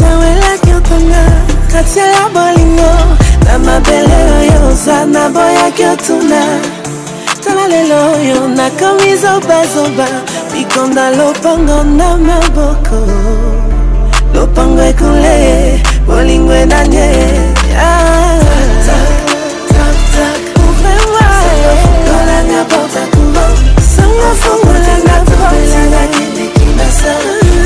[0.00, 1.24] nawelaki otonga
[1.72, 2.92] kati ya bolingo
[3.44, 6.42] na mabele oyo oza naboyaki otuna
[7.44, 10.06] tala lelo oyo nakomi zobazoba
[10.54, 12.98] likonda lopango na maboko
[14.34, 15.36] lopango ekole
[16.06, 17.43] bolingo enanye
[24.34, 27.12] kofungulanga kolela kitiki masa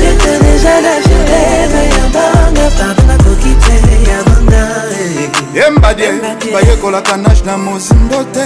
[0.09, 3.75] ete deja la jurene ya banga pardon nakoki te
[4.09, 4.65] ya banga
[5.57, 6.11] yembadie
[6.53, 8.45] bayekolaka nage na mozindo te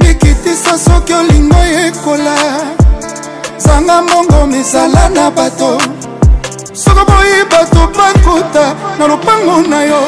[0.00, 2.36] mikitisa soki olingo yekola
[3.64, 5.70] zanga mbongo mizala na bato
[6.72, 8.66] soko boyi bato bakuta
[8.98, 10.02] na lopango na yo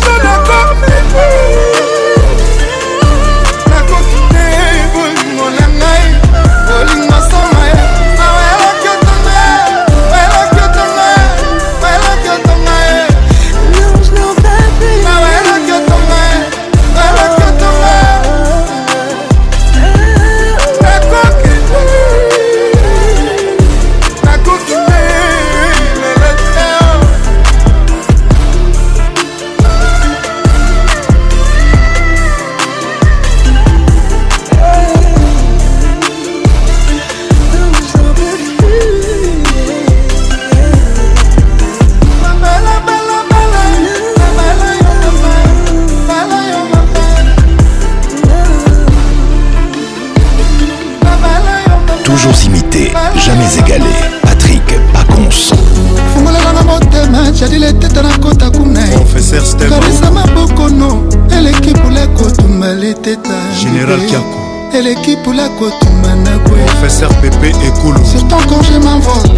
[59.30, 64.38] ser stevkabisa mabokono eleki pula kotumba leteta général kiako
[64.78, 69.30] eleki pula kotumba na professeur pepe ekulu sur ton congé m'envole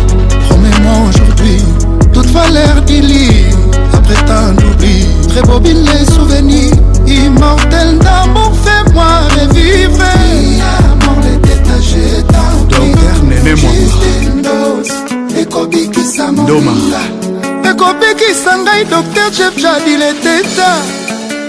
[0.49, 1.59] promets-moi aujourd'hui
[2.15, 3.29] toute valeur d'Ili
[3.93, 5.05] après tant d'oubli
[5.37, 6.75] rebobine les souvenirs
[7.07, 10.01] immortel d'amour fais-moi revivre
[12.69, 14.53] Docteur Nene Mwamba
[15.39, 17.03] Ekobikisa Mobila
[17.73, 20.73] ekobekisa ngai docteur jef jadil eteta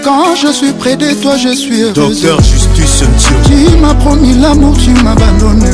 [0.04, 3.04] quand je suis près de toi je suis heureuse docteur justice
[3.48, 5.70] tu m'as promis l'amour tu m'as abandonné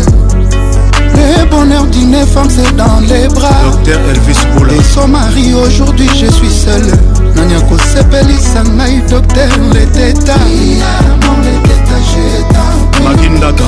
[1.19, 4.73] le bonheur d'une femme c'est dans les bras docteur elvis Boula.
[4.73, 6.91] et son mari aujourd'hui je suis seule
[7.37, 10.37] nani akosepelisa ngai docteur leteta
[13.05, 13.67] makindaka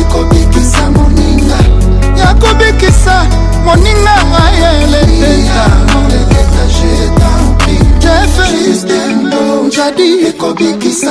[0.00, 1.07] ekobikisa mo
[2.18, 3.26] ya kobikisa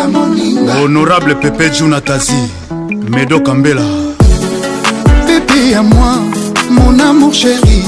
[0.09, 2.49] moninga honorable pepe junatazi
[3.09, 3.81] medo kambela
[5.27, 6.17] pepe ya moi
[6.69, 7.84] mon amour chéri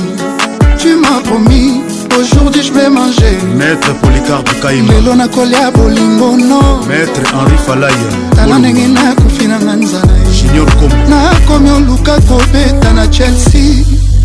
[0.81, 1.81] tu m'as promis
[2.19, 8.59] aujourd'hui je vais manger maître policarpe kaima lelo nakolia bolingo no maître henri falaya tala
[8.59, 10.18] ndenge nakofi nanga nzala
[10.55, 13.61] juniorcom nakomi oluka kobeta na chelsea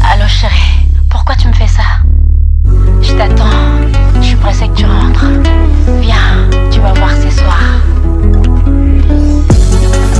[0.02, 1.82] allo chéri pourquoi tu me fais ça
[3.02, 3.70] je t'attends
[4.20, 5.26] je suis pressée que tu rentres
[6.00, 7.60] viens tu vas voir ce soir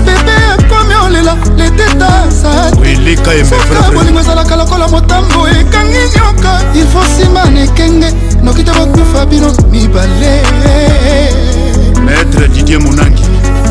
[0.04, 2.76] bebe akomi olela letetasaka
[3.92, 8.10] bolingo ezalaka lokola motambo ekangi nyoka ilfo nsima na ekenge
[8.42, 10.42] noki te bokufa bino mibale
[12.04, 13.33] maître didier monangi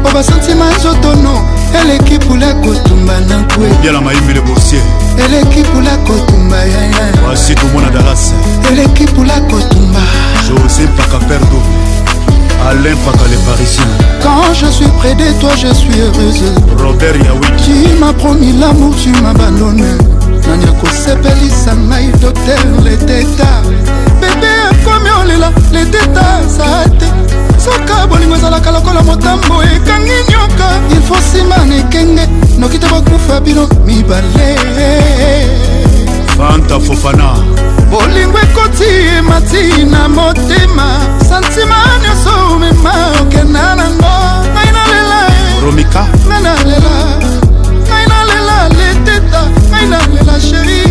[0.00, 1.40] mpo basantima nzotono
[1.80, 4.82] eleki pula kotumba na kwe biala mayimele boursier
[5.24, 8.32] eleki pula kotumba yaya wasi tomona dalas
[8.72, 10.00] eleki pula kotumba
[10.48, 11.62] josé pakaperdo
[12.66, 13.84] Alain Paka les Parisiens
[14.22, 16.44] Quand je suis près de toi je suis heureuse
[16.82, 19.98] Robert Yawit Tu m'as promis l'amour tu m'abandonnes
[20.46, 23.44] nani akosepelisa ngai docteur leteta
[24.20, 27.06] bebe akomi olela leteta za te
[27.60, 32.24] soka bolingo ezalaka lokola motambo ekangi nyoka ilfo nsima na ekenge
[32.58, 34.48] noki te bakufa bino mibale
[36.38, 37.34] fanta fofana
[37.90, 44.12] bolingo ekoti emati na motema santima nyonso omema okenda nango
[44.52, 45.20] ngai nalela
[45.64, 46.96] romika ngai nalela
[47.86, 50.88] ngai nalela leteta ngai nalela sheri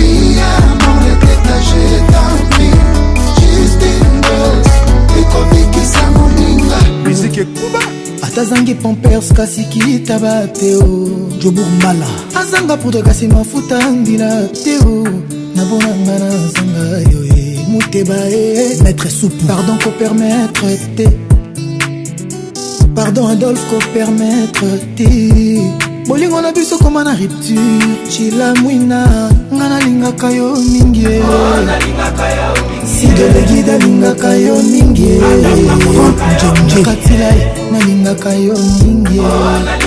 [7.05, 7.79] miziki ekuba
[8.25, 10.83] atazangi pampers kasi kitaba teo
[11.41, 12.07] joburmbala
[12.39, 15.23] azanga poudre kasi mafuta ndila teo
[15.57, 18.43] nabonanga na nzanga yo e moteba e
[18.83, 21.05] maître soupu pardon kopermettre te
[22.95, 25.07] pardon adolphe kopermettre te
[26.07, 29.01] bolingo na biso koma na rupture cila mwina
[29.55, 31.19] nga nalingaka yo mingi e.
[31.25, 32.87] oh, e.
[32.93, 36.83] sidelegide alingaka yo mingi e.
[36.85, 37.29] katila
[37.71, 39.86] nalingaka yo mingi oh,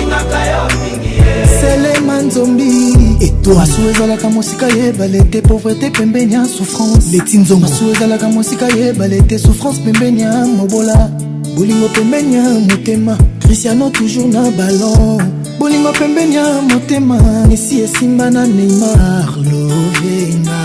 [2.21, 8.67] ya nzombi etoasu ezalaka mosika yebale te pauvreté pembeni ya souffrance leti nzongoasu ezalaka mosika
[8.69, 11.09] yebale te souffrance pembeni ya mobola
[11.57, 15.21] bolingo pembeni ya motema cristiano toujours na ballon
[15.59, 17.17] bolingo pembeni ya motema
[17.53, 20.59] esi esimba na neymar lovenga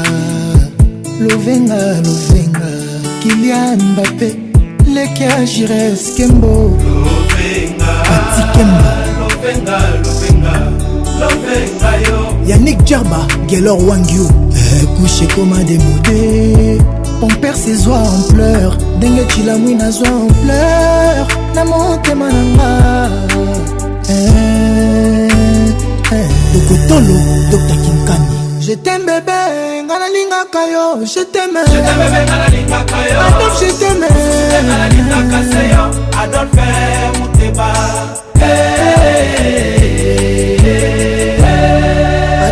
[1.20, 2.70] lovenga lovenga
[3.22, 4.36] kilian mbape
[4.94, 6.78] leki ya jires kembo
[8.02, 9.06] atikemba
[12.46, 14.24] yannick jarba gelor wangio
[14.56, 16.78] eh, couche ekoma demode
[17.20, 23.10] pomper sezwa ampleur ndenge cilamwi nazwa ampleur na motema na nga
[26.52, 28.26] tokotolo eh, eh, dr kinkani
[28.58, 34.06] jetem bebe nga nalingaka yo jetemeadolf jeteme
[36.22, 36.68] adolfe
[37.18, 37.68] muteba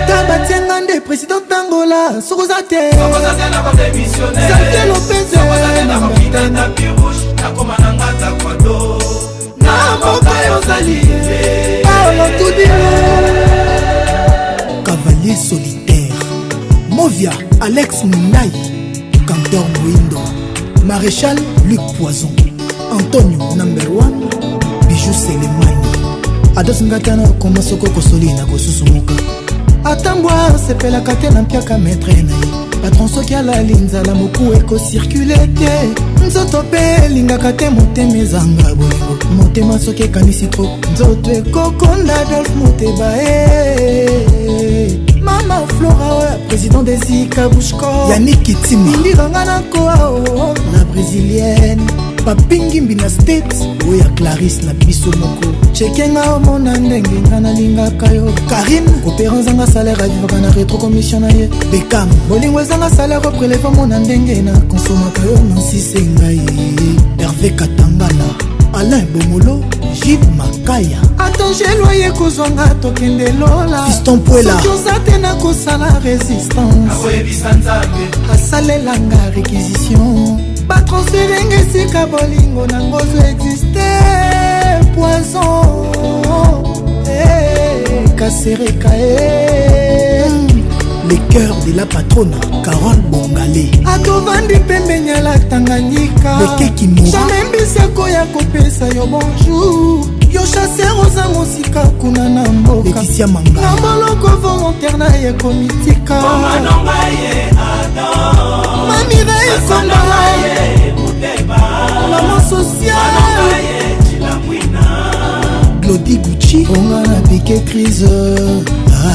[0.05, 2.91] ata batianga nde président ntangola sokoza te
[4.49, 4.87] salfe
[10.51, 12.67] lopezolotudi
[14.85, 16.15] cavalier solitaire
[16.91, 18.51] movia alex minai
[19.27, 20.21] cantor moindo
[20.87, 22.31] maréchal luc poison
[22.93, 24.05] antonio number 1
[24.89, 25.85] bijou selemani
[26.57, 29.15] adosingatana koma soko kosolina kosusu moka
[29.85, 32.47] atambwa asepelaka te na mpiaka metre na ye
[32.83, 35.75] patron soki alali nzala moku ekosirkule te
[36.27, 43.09] nzoto mpe elingaka te motema ezanga bolingo motema soki ekanisi tro nzoto ekokonda adolf moteba
[43.23, 50.55] e mama flora oyo président desika bushko yanikitimaindiranga na koao oh, oh, oh.
[50.73, 53.45] la brésilienne papingi mbina state
[53.89, 59.67] oyo ya clarise na biso moko chekenga omona ndenge nga nalingaka yo karine opera ezanga
[59.67, 65.23] salaire avivaka na retrocommission na ye bekam bolingo ezanga salaire oprelevamo na ndenge na konsomaka
[65.23, 66.41] yo nansise ngai
[67.19, 68.27] herve katangana
[68.73, 69.63] alain bomolo
[70.03, 77.69] jibe makaya atangelo ye kozwanga tokende lolasoki oza te nakosala resistance
[78.33, 83.91] asalelanga réquisition batransferenga esika bolingo nango zo existe
[84.95, 86.65] poison
[88.17, 90.55] kasereka eh, e
[91.09, 98.25] le cœur de la patrona carole bongale atovandi pembeni ala tanganyika ekeki jamai mbisako ya
[98.27, 105.17] kopesa yo bonjour yo chaser oza mosika kuna na mbokaeticia manga na moloko volontaire na
[105.17, 108.64] ye komitika omanonga ye eh, adam
[109.15, 110.01] nida esonga
[112.11, 113.47] mama social
[115.81, 118.19] glodi gucci onga na pike crise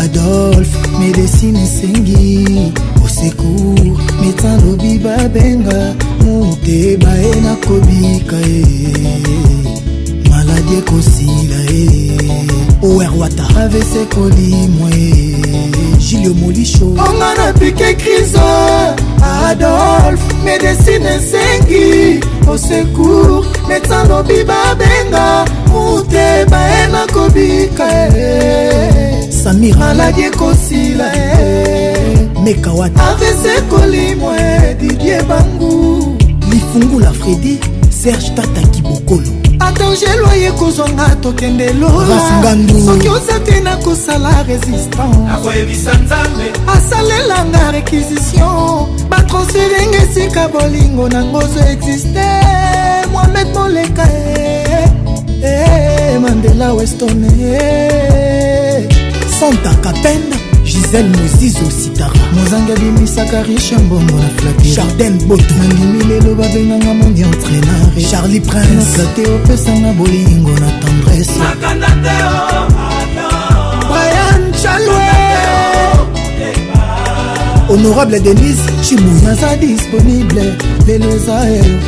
[0.01, 2.71] adolphe médecine esengi
[3.03, 3.89] osecour
[4.21, 5.79] médecin lobi babenga
[6.23, 9.88] moteba ye nakobika ye
[10.43, 12.13] maladi ekosila e
[12.81, 15.57] oerwata avc kolimwa e
[15.99, 18.49] julio molisho onga na pike kriso
[19.47, 28.31] adolf médecine esengi osecour médecin lobi babenga moteba ye na kobika e
[29.43, 31.91] samir maladi ekosila e
[32.43, 36.15] mekawata avc kolimwa e didie bangu
[36.51, 37.59] lifungula fredi
[38.03, 39.27] serge tataki bokolo
[39.59, 46.21] atangelo ye kozwanga tokende losoki oza te nakosala résistance
[46.75, 52.27] asalelanga réquisition batransferinga esika bolingo nango zo existe
[53.11, 54.89] mohamed moleka eh,
[55.43, 57.25] eh, eh, mandela weston
[59.39, 60.38] santaka pene
[60.79, 67.21] gisele mozizo sitara mozange abimisaka riche mbongo na flater jardin boto nandimi lelo babenganga mondi
[67.21, 71.39] entraînare charlie prince na flater opesanga bolingo na tendresse
[73.89, 75.09] brian chalwe
[77.69, 80.45] honorable denise chimu naza disponible
[80.87, 81.79] lelo eza eyo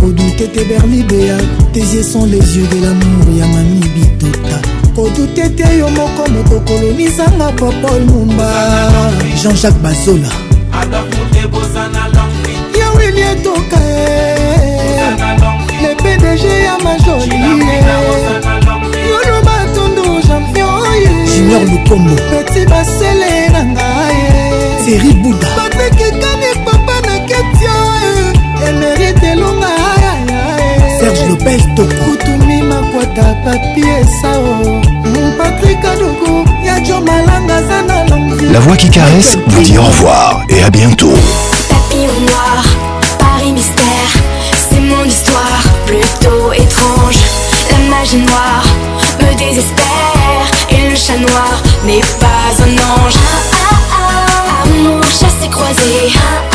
[0.00, 1.36] kodute te berlibeya
[1.72, 7.52] tes yeux sont les yeux de l'amour ya mami bitota nakodute te yo moko mokokolonisanga
[7.58, 8.46] popol mumba
[9.42, 10.28] jean-jacques bazola
[12.80, 13.76] yaweli etoka
[15.82, 17.66] le pdg ya majorie
[19.10, 24.52] yolo batondo jampioye junior lukombo peti basele na ngaye
[24.84, 27.74] seri buda batekekani papa na ketia
[28.68, 29.68] emerite elonga
[31.00, 32.83] serge lopez tokutumima
[36.64, 37.60] ya jo malanga
[38.50, 41.12] la voix qui caresse vous dit au revoir et à bientôt
[41.68, 42.62] papillon noir
[43.18, 44.10] paris mystère
[44.70, 47.18] c'est mon histoire plutôt étrange
[47.70, 48.64] la magie noire
[49.20, 55.48] me désespère et le chat noir n'est pas un ange ah, ah, ah, ah chassé
[55.50, 56.53] croisé ah,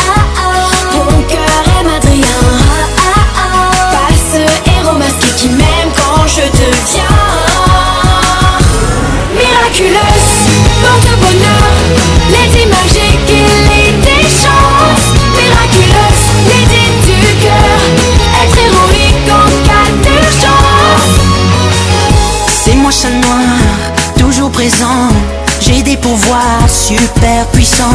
[25.61, 27.85] j'ai des pouvoirs super puissants.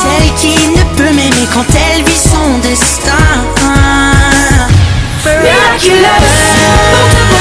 [0.00, 3.32] Celle qui ne peut m'aimer quand elle vit son destin.
[5.26, 7.36] Miraculous.